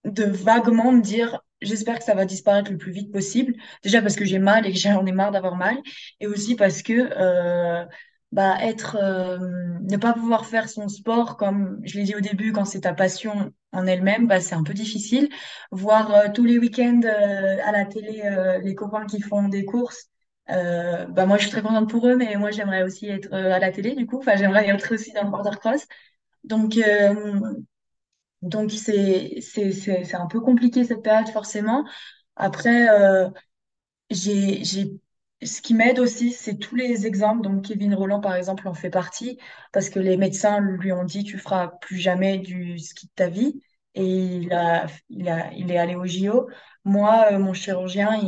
[0.05, 3.55] de vaguement me dire j'espère que ça va disparaître le plus vite possible.
[3.83, 5.77] Déjà parce que j'ai mal et que j'en ai marre d'avoir mal,
[6.21, 7.85] et aussi parce que euh,
[8.33, 9.39] bah, être, euh,
[9.83, 12.95] ne pas pouvoir faire son sport comme je l'ai dit au début, quand c'est ta
[12.95, 15.29] passion en elle-même, bah, c'est un peu difficile.
[15.71, 18.23] Voir euh, tous les week-ends à la télé
[18.63, 20.07] les copains qui font des courses.
[20.49, 23.71] bah moi je suis très contente pour eux mais moi j'aimerais aussi être à la
[23.71, 25.87] télé du coup enfin j'aimerais être aussi dans le border cross
[26.45, 26.77] donc
[28.43, 29.41] donc, c'est,
[30.15, 31.85] un peu compliqué cette période, forcément.
[32.37, 33.29] Après, euh,
[34.11, 34.63] j'ai,
[35.43, 37.43] ce qui m'aide aussi, c'est tous les exemples.
[37.43, 39.39] Donc, Kevin Roland, par exemple, en fait partie,
[39.73, 43.29] parce que les médecins lui ont dit, tu feras plus jamais du ski de ta
[43.29, 43.61] vie.
[43.95, 46.49] Et il a, il a, il est allé au JO.
[46.85, 48.21] Moi, euh, mon chirurgien,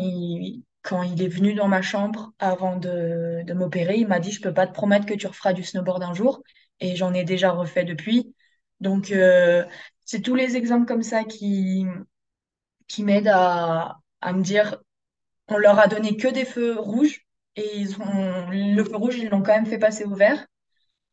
[0.83, 4.41] quand il est venu dans ma chambre avant de, de m'opérer, il m'a dit, je
[4.41, 6.43] peux pas te promettre que tu referas du snowboard un jour.
[6.81, 8.35] Et j'en ai déjà refait depuis.
[8.81, 9.65] Donc, euh,
[10.05, 11.87] c'est tous les exemples comme ça qui,
[12.89, 14.79] qui m'aident à, me dire,
[15.49, 17.27] on leur a donné que des feux rouges
[17.57, 20.47] et ils ont, le feu rouge, ils l'ont quand même fait passer au vert.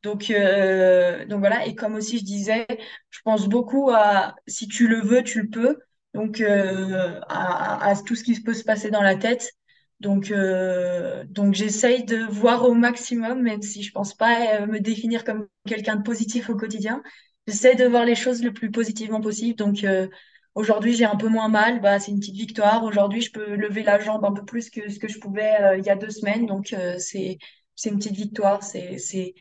[0.04, 2.66] Donc, euh, donc voilà, et comme aussi je disais,
[3.10, 5.80] je pense beaucoup à si tu le veux, tu le peux.
[6.14, 9.52] Donc, euh, à, tout ce qui peut se passer dans la tête.
[10.00, 15.26] Donc, euh, donc j'essaye de voir au maximum, même si je pense pas me définir
[15.26, 17.04] comme quelqu'un de positif au quotidien
[17.50, 19.58] j'essaie de voir les choses le plus positivement possible.
[19.58, 20.08] Donc euh,
[20.56, 22.84] aujourd'hui, j'ai un peu moins mal, bah, c'est une petite victoire.
[22.84, 25.78] Aujourd'hui, je peux lever la jambe un peu plus que ce que je pouvais euh,
[25.78, 26.46] il y a deux semaines.
[26.46, 27.38] Donc euh, c'est
[27.76, 28.64] c'est une petite victoire.
[28.64, 29.34] C'est c'est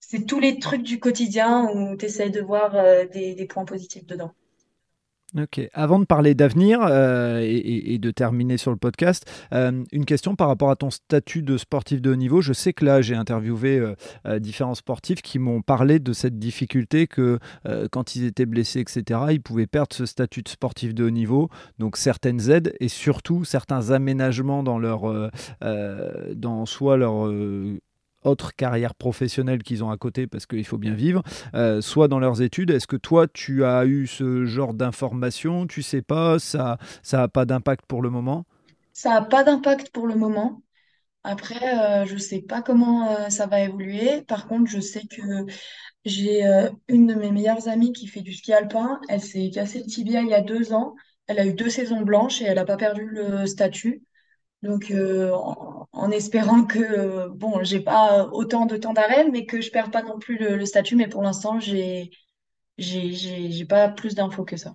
[0.00, 2.72] c'est tous les trucs du quotidien où tu essaies de voir
[3.12, 4.34] des points positifs dedans.
[5.36, 5.60] Ok.
[5.72, 10.46] Avant de parler d'avenir euh, et, de terminer sur le podcast, euh, une question par
[10.46, 12.40] rapport à ton statut de sportif de haut niveau.
[12.40, 13.80] Je sais que là, j'ai interviewé
[14.26, 17.38] euh, différents sportifs qui m'ont parlé de cette difficulté que
[17.90, 21.48] quand ils étaient blessés, etc., ils pouvaient perdre ce statut de sportif de haut niveau.
[21.78, 25.30] Donc certaines aides et surtout certains aménagements dans leur,
[25.60, 27.28] dans soit leur
[28.24, 31.22] autre carrière professionnelle qu'ils ont à côté parce qu'il faut bien vivre,
[31.54, 32.70] euh, soit dans leurs études.
[32.70, 37.28] Est-ce que toi, tu as eu ce genre d'informations Tu sais pas, ça ça n'a
[37.28, 38.44] pas d'impact pour le moment?
[38.92, 40.62] Ça n'a pas d'impact pour le moment.
[41.24, 44.22] Après, euh, je ne sais pas comment euh, ça va évoluer.
[44.24, 45.22] Par contre, je sais que
[46.06, 46.44] j'ai
[46.88, 49.00] une de mes meilleures amies qui fait du ski alpin.
[49.08, 50.94] Elle s'est cassé le tibia il y a deux ans.
[51.28, 54.04] Elle a eu deux saisons blanches et elle n'a pas perdu le statut.
[54.64, 55.30] Donc, euh,
[55.92, 60.02] en, espérant que, bon, j'ai pas autant de temps d'arrêt, mais que je perds pas
[60.02, 60.96] non plus le, statut.
[60.96, 62.10] Mais pour l'instant, j'ai,
[62.78, 64.74] j'ai, pas plus d'infos que ça.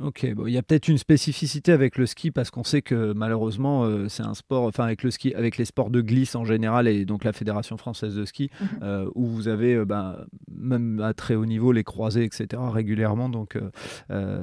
[0.00, 3.12] Ok, bon, il y a peut-être une spécificité avec le ski parce qu'on sait que
[3.12, 6.46] malheureusement euh, c'est un sport, enfin avec le ski, avec les sports de glisse en
[6.46, 8.68] général et donc la Fédération française de ski, mhm.
[8.82, 10.16] euh, où vous avez ben,
[10.50, 12.46] même à très haut niveau les croisés, etc.
[12.72, 13.58] régulièrement, donc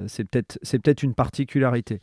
[0.06, 2.00] c'est peut-être c'est peut-être une particularité.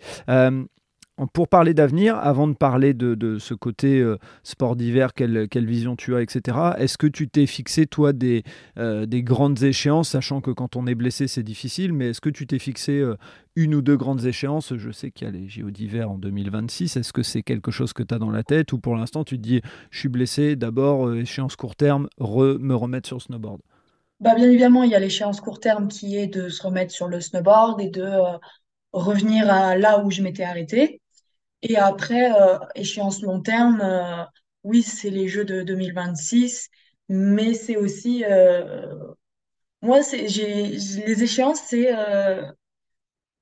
[1.33, 6.15] Pour parler d'avenir, avant de parler de, ce côté euh, sport d'hiver, quelle, vision tu
[6.15, 8.43] as, etc., est-ce que tu t'es fixé, toi, des,
[8.77, 12.29] euh, des, grandes échéances, sachant que quand on est blessé, c'est difficile, mais est-ce que
[12.29, 13.17] tu t'es fixé euh,
[13.55, 14.77] une ou deux grandes échéances?
[14.77, 16.99] Je sais qu'il y a les JO d'hiver en 2026.
[16.99, 19.39] Est-ce que c'est quelque chose que tu as dans la tête ou pour l'instant, tu
[19.39, 23.63] te dis, je suis blessé, d'abord, échéance court terme, me remettre sur le snowboard?
[24.21, 27.09] Bah, Bien évidemment, il y a l'échéance court terme qui est de se remettre sur
[27.09, 28.07] le snowboard et de
[28.93, 31.01] revenir à là où je m'étais arrêté.
[31.63, 34.25] Et après, euh, échéance long terme, euh,
[34.65, 36.69] oui, c'est les Jeux de 2026,
[37.09, 38.25] mais c'est aussi...
[38.25, 38.95] Euh,
[39.83, 40.69] moi, c'est, j'ai,
[41.07, 41.91] les échéances, c'est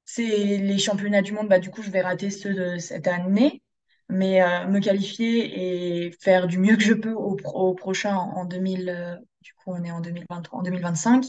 [0.04, 0.26] c'est
[0.58, 1.48] les championnats du monde.
[1.48, 3.62] Bah, du coup, je vais rater ceux de cette année,
[4.08, 9.52] mais me qualifier et faire du mieux que je peux au, prochain en 2000, du
[9.54, 11.24] coup, on est en 2023, en 2025.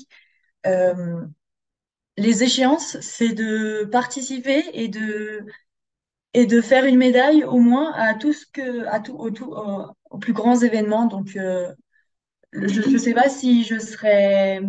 [2.17, 5.45] les échéances, c'est de participer et de
[6.35, 9.17] et de faire une médaille au moins à tout que à tout,
[10.11, 11.05] aux plus grands événements.
[11.07, 11.75] Donc, je
[12.53, 14.59] ne sais pas si je serai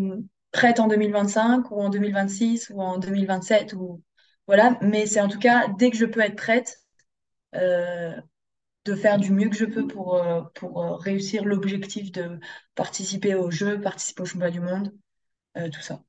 [0.53, 4.03] prête en 2025 ou en 2026 ou en 2027 ou
[4.47, 6.79] voilà, mais c'est en tout cas dès que je peux être prête
[8.87, 10.23] de faire du mieux que je peux pour,
[10.55, 12.39] pour réussir l'objectif de
[12.75, 14.93] participer aux Jeux, participer au championnat du monde,
[15.73, 16.03] tout ça.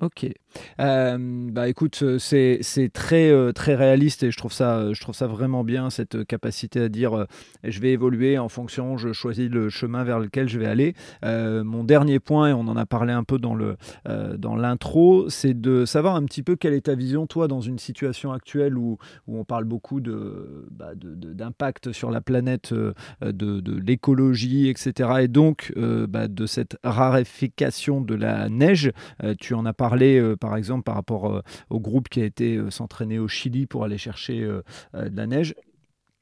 [0.00, 0.32] Ok.
[0.80, 1.18] Euh,
[1.50, 5.26] bah écoute, euh, c'est très, euh, très réaliste et je trouve, ça, je trouve ça
[5.26, 7.26] vraiment bien, cette capacité à dire
[7.64, 10.94] je vais évoluer en fonction, je choisis le chemin vers lequel je vais aller.
[11.22, 15.84] mon dernier point, et on en a parlé un peu dans l'intro, dans c'est de
[15.84, 19.38] savoir un petit peu quelle est ta vision, toi, dans une situation actuelle où, où
[19.38, 22.94] on parle beaucoup bah, d'impact de, sur la planète, de,
[23.30, 25.10] de l'écologie, etc.
[25.22, 28.92] Et donc bah, de cette raréfication de la neige.
[29.38, 32.70] tu en as parlé par exemple, par rapport euh, au groupe qui a été euh,
[32.70, 34.62] s'entraîner au Chili pour aller chercher de
[34.94, 35.54] la neige.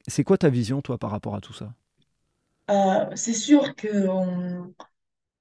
[0.07, 1.73] C'est quoi ta vision, toi, par rapport à tout ça?
[3.15, 4.11] C'est sûr qu'il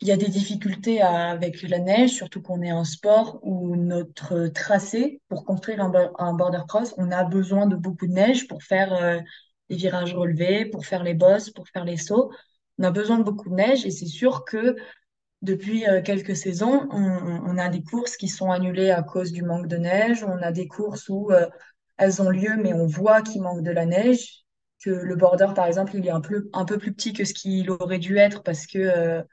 [0.02, 5.22] y a des difficultés avec la neige, surtout qu'on est un sport où notre tracé,
[5.28, 9.22] pour construire un, border cross, on a besoin de beaucoup de neige pour faire
[9.70, 12.32] les virages relevés, pour faire les bosses, pour faire les sauts.
[12.80, 14.76] On a besoin de beaucoup de neige et c'est sûr que
[15.42, 19.68] depuis euh, quelques saisons, on, a des courses qui sont annulées à cause du manque
[19.68, 20.24] de neige.
[20.24, 21.48] On a des courses où euh,
[21.98, 24.44] elles ont lieu, mais on voit qu'il manque de la neige.
[24.84, 27.34] Que le border, par exemple, il est un peu, un peu plus petit que ce
[27.34, 29.24] qu'il aurait dû être parce que euh,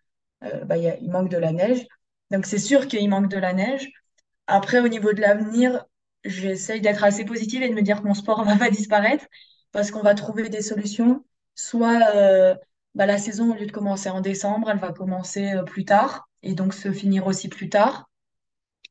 [0.65, 1.87] bah, manque de la neige.
[2.31, 3.91] Donc c'est sûr qu'il manque de la neige.
[4.47, 5.85] Après, au niveau de l'avenir,
[6.25, 9.27] j'essaye d'être assez positive et de me dire que mon sport ne va pas disparaître
[9.73, 11.25] parce qu'on va trouver des solutions.
[11.55, 12.57] Soit
[12.95, 16.29] bah, la saison, au lieu de commencer en décembre, elle va commencer euh, plus tard
[16.43, 18.09] et donc se finir aussi plus tard.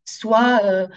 [0.05, 0.87] Soit euh,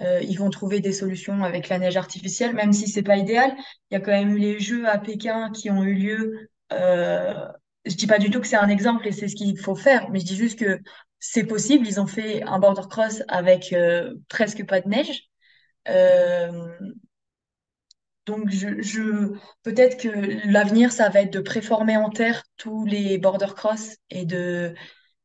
[0.00, 3.54] euh, ils vont trouver des solutions avec la neige artificielle, même si c'est pas idéal.
[3.90, 6.48] Il y a quand même eu les Jeux à Pékin qui ont eu lieu.
[6.72, 7.34] Euh,
[7.84, 10.10] je dis pas du tout que c'est un exemple et c'est ce qu'il faut faire,
[10.10, 10.80] mais je dis juste que
[11.20, 11.86] c'est possible.
[11.86, 13.74] Ils ont fait un border cross avec
[14.28, 15.28] presque pas de neige.
[18.28, 18.50] Donc,
[19.62, 24.26] peut-être que l'avenir, ça va être de préformer en terre tous les border cross et
[24.26, 24.74] de,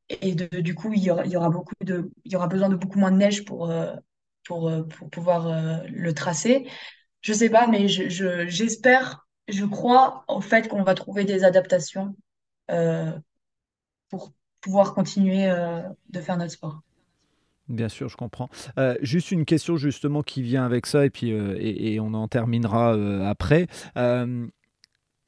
[0.07, 2.99] et de, du coup, il y aura, beaucoup de, il y aura besoin de beaucoup
[2.99, 3.93] moins de neige pour, euh,
[4.51, 6.65] euh, pouvoir euh, le tracer.
[7.19, 12.15] Je sais pas, mais je, j'espère, je, crois au fait qu'on va trouver des adaptations
[14.09, 14.31] pour
[14.61, 15.53] pouvoir continuer
[16.09, 16.81] de faire notre sport.
[17.73, 18.49] Bien sûr, je comprends.
[18.77, 22.27] Euh, juste une question justement qui vient avec ça, et puis euh, et, on en
[22.27, 23.67] terminera euh, après.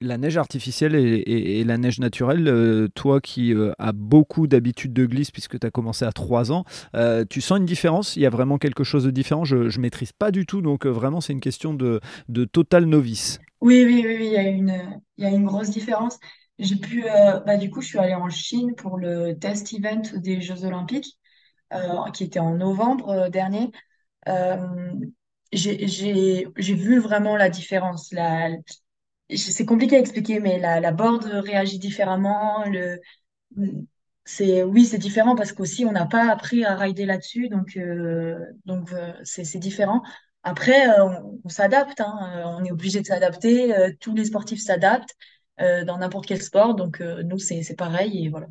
[0.02, 5.58] la neige artificielle et, la neige naturelle, toi qui as beaucoup d'habitude de glisse puisque
[5.58, 6.66] tu as commencé à 3 ans,
[7.30, 8.16] tu sens une différence?
[8.16, 9.46] Il y a vraiment quelque chose de différent?
[9.46, 13.39] Je ne maîtrise pas du tout, donc vraiment c'est une question de, de total novice.
[13.62, 16.20] Oui, oui, oui, il, y a une, il y a une grosse différence.
[16.60, 17.04] J'ai pu,
[17.46, 21.18] bah, du coup, je suis allée en Chine pour le test event des Jeux Olympiques.
[21.74, 23.72] Euh, qui était en novembre euh, dernier,
[24.28, 24.93] euh,
[25.51, 26.45] j'ai
[26.76, 28.13] vu vraiment la différence.
[29.36, 32.63] C'est compliqué à expliquer, mais la, la board réagit différemment.
[34.26, 37.78] C'est oui, c'est différent parce qu'aussi on n'a pas appris à rider là-dessus, donc
[38.66, 38.93] donc
[39.24, 40.01] c'est différent.
[40.43, 40.88] Après,
[41.43, 43.74] on, s'adapte, hein, on est obligé de s'adapter.
[43.99, 45.16] tous les sportifs s'adaptent
[45.57, 48.47] dans n'importe quel sport, donc nous c'est pareil et voilà.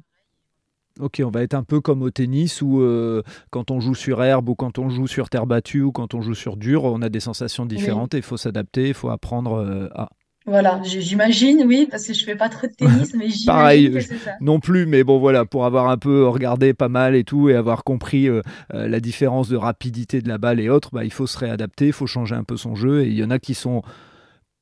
[1.01, 4.23] Ok, on va être un peu comme au tennis où euh, quand on joue sur
[4.23, 7.03] herbe ou quand on joue sur terre battue ou quand on joue sur dur, on
[7.03, 10.11] a des sensations différentes et il faut s'adapter, il faut apprendre euh, à.
[10.47, 14.01] Voilà, j'imagine, oui, parce que je fais pas trop de tennis, mais j'imagine Pareil, que
[14.01, 14.33] c'est ça.
[14.41, 17.57] non plus, mais bon voilà, pour avoir un peu regardé pas mal et tout et
[17.57, 21.27] avoir compris euh, la différence de rapidité de la balle et autres, bah, il faut
[21.27, 23.55] se réadapter, il faut changer un peu son jeu et il y en a qui
[23.55, 23.83] sont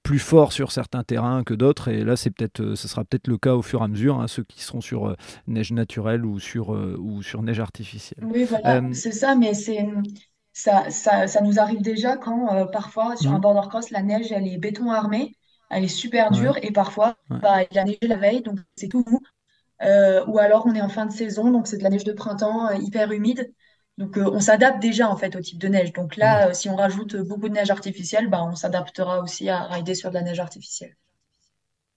[0.02, 1.88] plus fort sur certains terrains que d'autres.
[1.88, 4.20] Et là, c'est peut-être, euh, ce sera peut-être le cas au fur et à mesure,
[4.20, 8.24] hein, ceux qui seront sur euh, neige naturelle ou sur, euh, ou sur neige artificielle.
[8.24, 9.86] Oui, voilà, c'est ça, mais c'est
[10.52, 13.40] ça, ça, ça, nous arrive déjà quand parfois sur un mmh.
[13.40, 15.34] border cross, la neige, elle est béton armé,
[15.70, 18.88] elle est super dure, et parfois, bah, il y a neigé la veille, donc c'est
[18.88, 19.20] tout mou.
[19.80, 22.70] ou alors on est en fin de saison, donc c'est de la neige de printemps
[22.72, 23.54] hyper humide.
[23.98, 25.92] Donc, euh, on s'adapte déjà en fait au type de neige.
[25.92, 29.64] Donc là, euh, si on rajoute beaucoup de neige artificielle, bah, on s'adaptera aussi à
[29.64, 30.96] rider sur de la neige artificielle.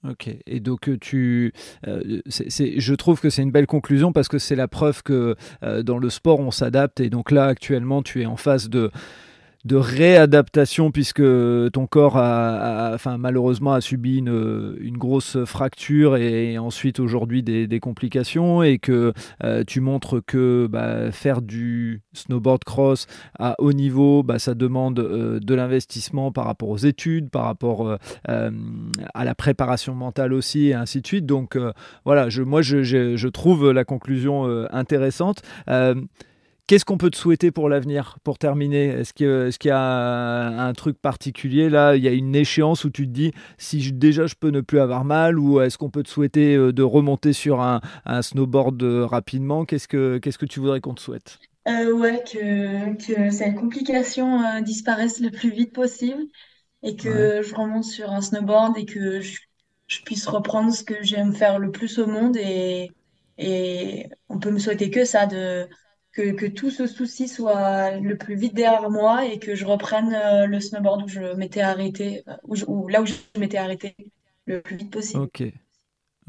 [0.08, 1.52] Ok, et donc euh, tu,
[1.88, 5.36] je trouve que c'est une belle conclusion parce que c'est la preuve que
[5.82, 8.91] dans le sport on s'adapte et donc là actuellement tu es en phase de
[9.66, 11.24] de réadaptation puisque
[11.72, 18.80] ton corps a, malheureusement a subi une, grosse fracture et, ensuite aujourd'hui des, complications et
[18.80, 19.13] que
[19.43, 23.07] euh, tu montres que bah, faire du snowboard cross
[23.38, 27.97] à haut niveau, bah, ça demande euh, de l'investissement par rapport aux études, par rapport
[28.30, 28.51] euh,
[29.13, 31.26] à la préparation mentale aussi et ainsi de suite.
[31.26, 31.57] Donc
[32.05, 35.41] voilà, je, moi je, trouve la conclusion intéressante.
[36.68, 38.86] Qu'est-ce qu'on peut te souhaiter pour l'avenir, pour terminer?
[38.88, 39.78] Est-ce qu'il est y a
[40.68, 41.95] un truc particulier là?
[41.95, 44.80] Il y a une échéance où tu te dis si déjà je peux ne plus
[44.80, 47.82] avoir mal ou est-ce qu'on peut te souhaiter euh, de remonter sur un,
[48.24, 49.63] snowboard euh, rapidement?
[49.66, 51.39] Qu'est-ce que tu voudrais qu'on te souhaite?
[51.68, 56.24] Euh, Ouais, que, que ces complications disparaissent le plus vite possible
[56.84, 59.39] et que je remonte sur un snowboard et que je,
[59.88, 62.91] je puisse reprendre ce que j'aime faire le plus au monde et,
[63.38, 65.70] et on peut me souhaiter que ça de
[66.16, 70.13] que, que, tout ce souci soit le plus vite derrière moi et que je reprenne
[70.13, 72.34] euh, le snowboard où je m'étais arrêté, euh,
[72.68, 73.95] ou là où je m'étais arrêté
[74.45, 75.24] le plus vite possible.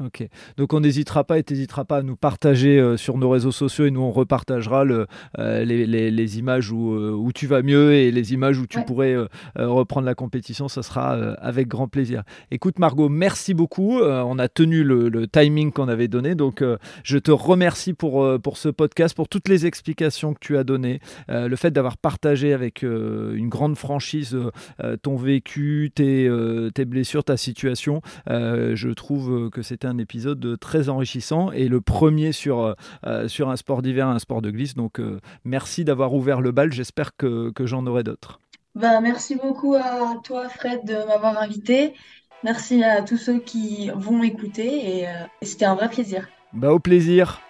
[0.05, 0.27] Ok,
[0.57, 3.87] donc on n'hésitera pas et n'hésitera pas à nous partager euh, sur nos réseaux sociaux
[3.87, 5.07] et nous on repartagera le,
[5.39, 8.67] euh, les, les, les, images où, euh, où, tu vas mieux et les images où
[8.67, 9.15] tu pourrais
[9.55, 12.21] reprendre la compétition, ça sera avec grand plaisir.
[12.51, 16.63] Écoute Margot, merci beaucoup, on a tenu le, le timing qu'on avait donné, donc
[17.03, 20.99] je te remercie pour, pour ce podcast, pour toutes les explications que tu as données,
[21.27, 24.37] le fait d'avoir partagé avec une grande franchise
[25.01, 26.29] ton vécu, tes,
[26.75, 32.31] tes blessures, ta situation, je trouve que c'était un épisode très enrichissant et le premier
[32.31, 32.73] sur, euh,
[33.05, 34.75] euh, sur un sport d'hiver, un sport de glisse.
[34.75, 38.39] Donc euh, merci d'avoir ouvert le bal, j'espère que, que j'en aurai d'autres.
[38.75, 41.93] Bah, merci beaucoup à toi Fred de m'avoir invité.
[42.43, 45.07] Merci à tous ceux qui vont écouter et,
[45.41, 46.27] c'était un vrai plaisir.
[46.53, 47.41] Bah, au plaisir.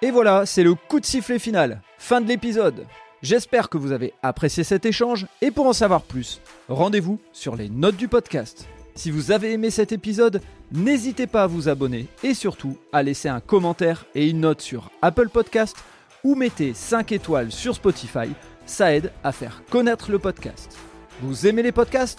[0.00, 1.82] Et voilà, c'est le coup de sifflet final.
[1.98, 2.86] Fin de l'épisode.
[3.20, 7.68] J'espère que vous avez apprécié cet échange et pour en savoir plus, rendez-vous sur les
[7.68, 8.68] notes du podcast.
[8.98, 10.40] Si vous avez aimé cet épisode,
[10.72, 14.90] n'hésitez pas à vous abonner et surtout à laisser un commentaire et une note sur
[15.02, 15.76] Apple Podcast
[16.24, 18.28] ou mettez 5 étoiles sur Spotify,
[18.66, 20.76] ça aide à faire connaître le podcast.
[21.22, 22.18] Vous aimez les podcasts?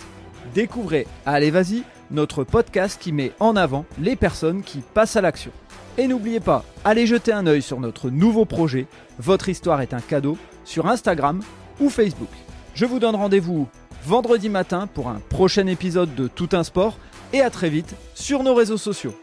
[0.54, 5.52] Découvrez Allez Vas-y, notre podcast qui met en avant les personnes qui passent à l'action.
[5.98, 10.00] Et n'oubliez pas, allez jeter un œil sur notre nouveau projet, Votre histoire est un
[10.00, 11.42] cadeau, sur Instagram
[11.82, 12.32] ou Facebook.
[12.74, 13.68] Je vous donne rendez-vous
[14.06, 16.98] vendredi matin pour un prochain épisode de Tout un sport
[17.34, 19.14] et à très vite sur nos réseaux sociaux.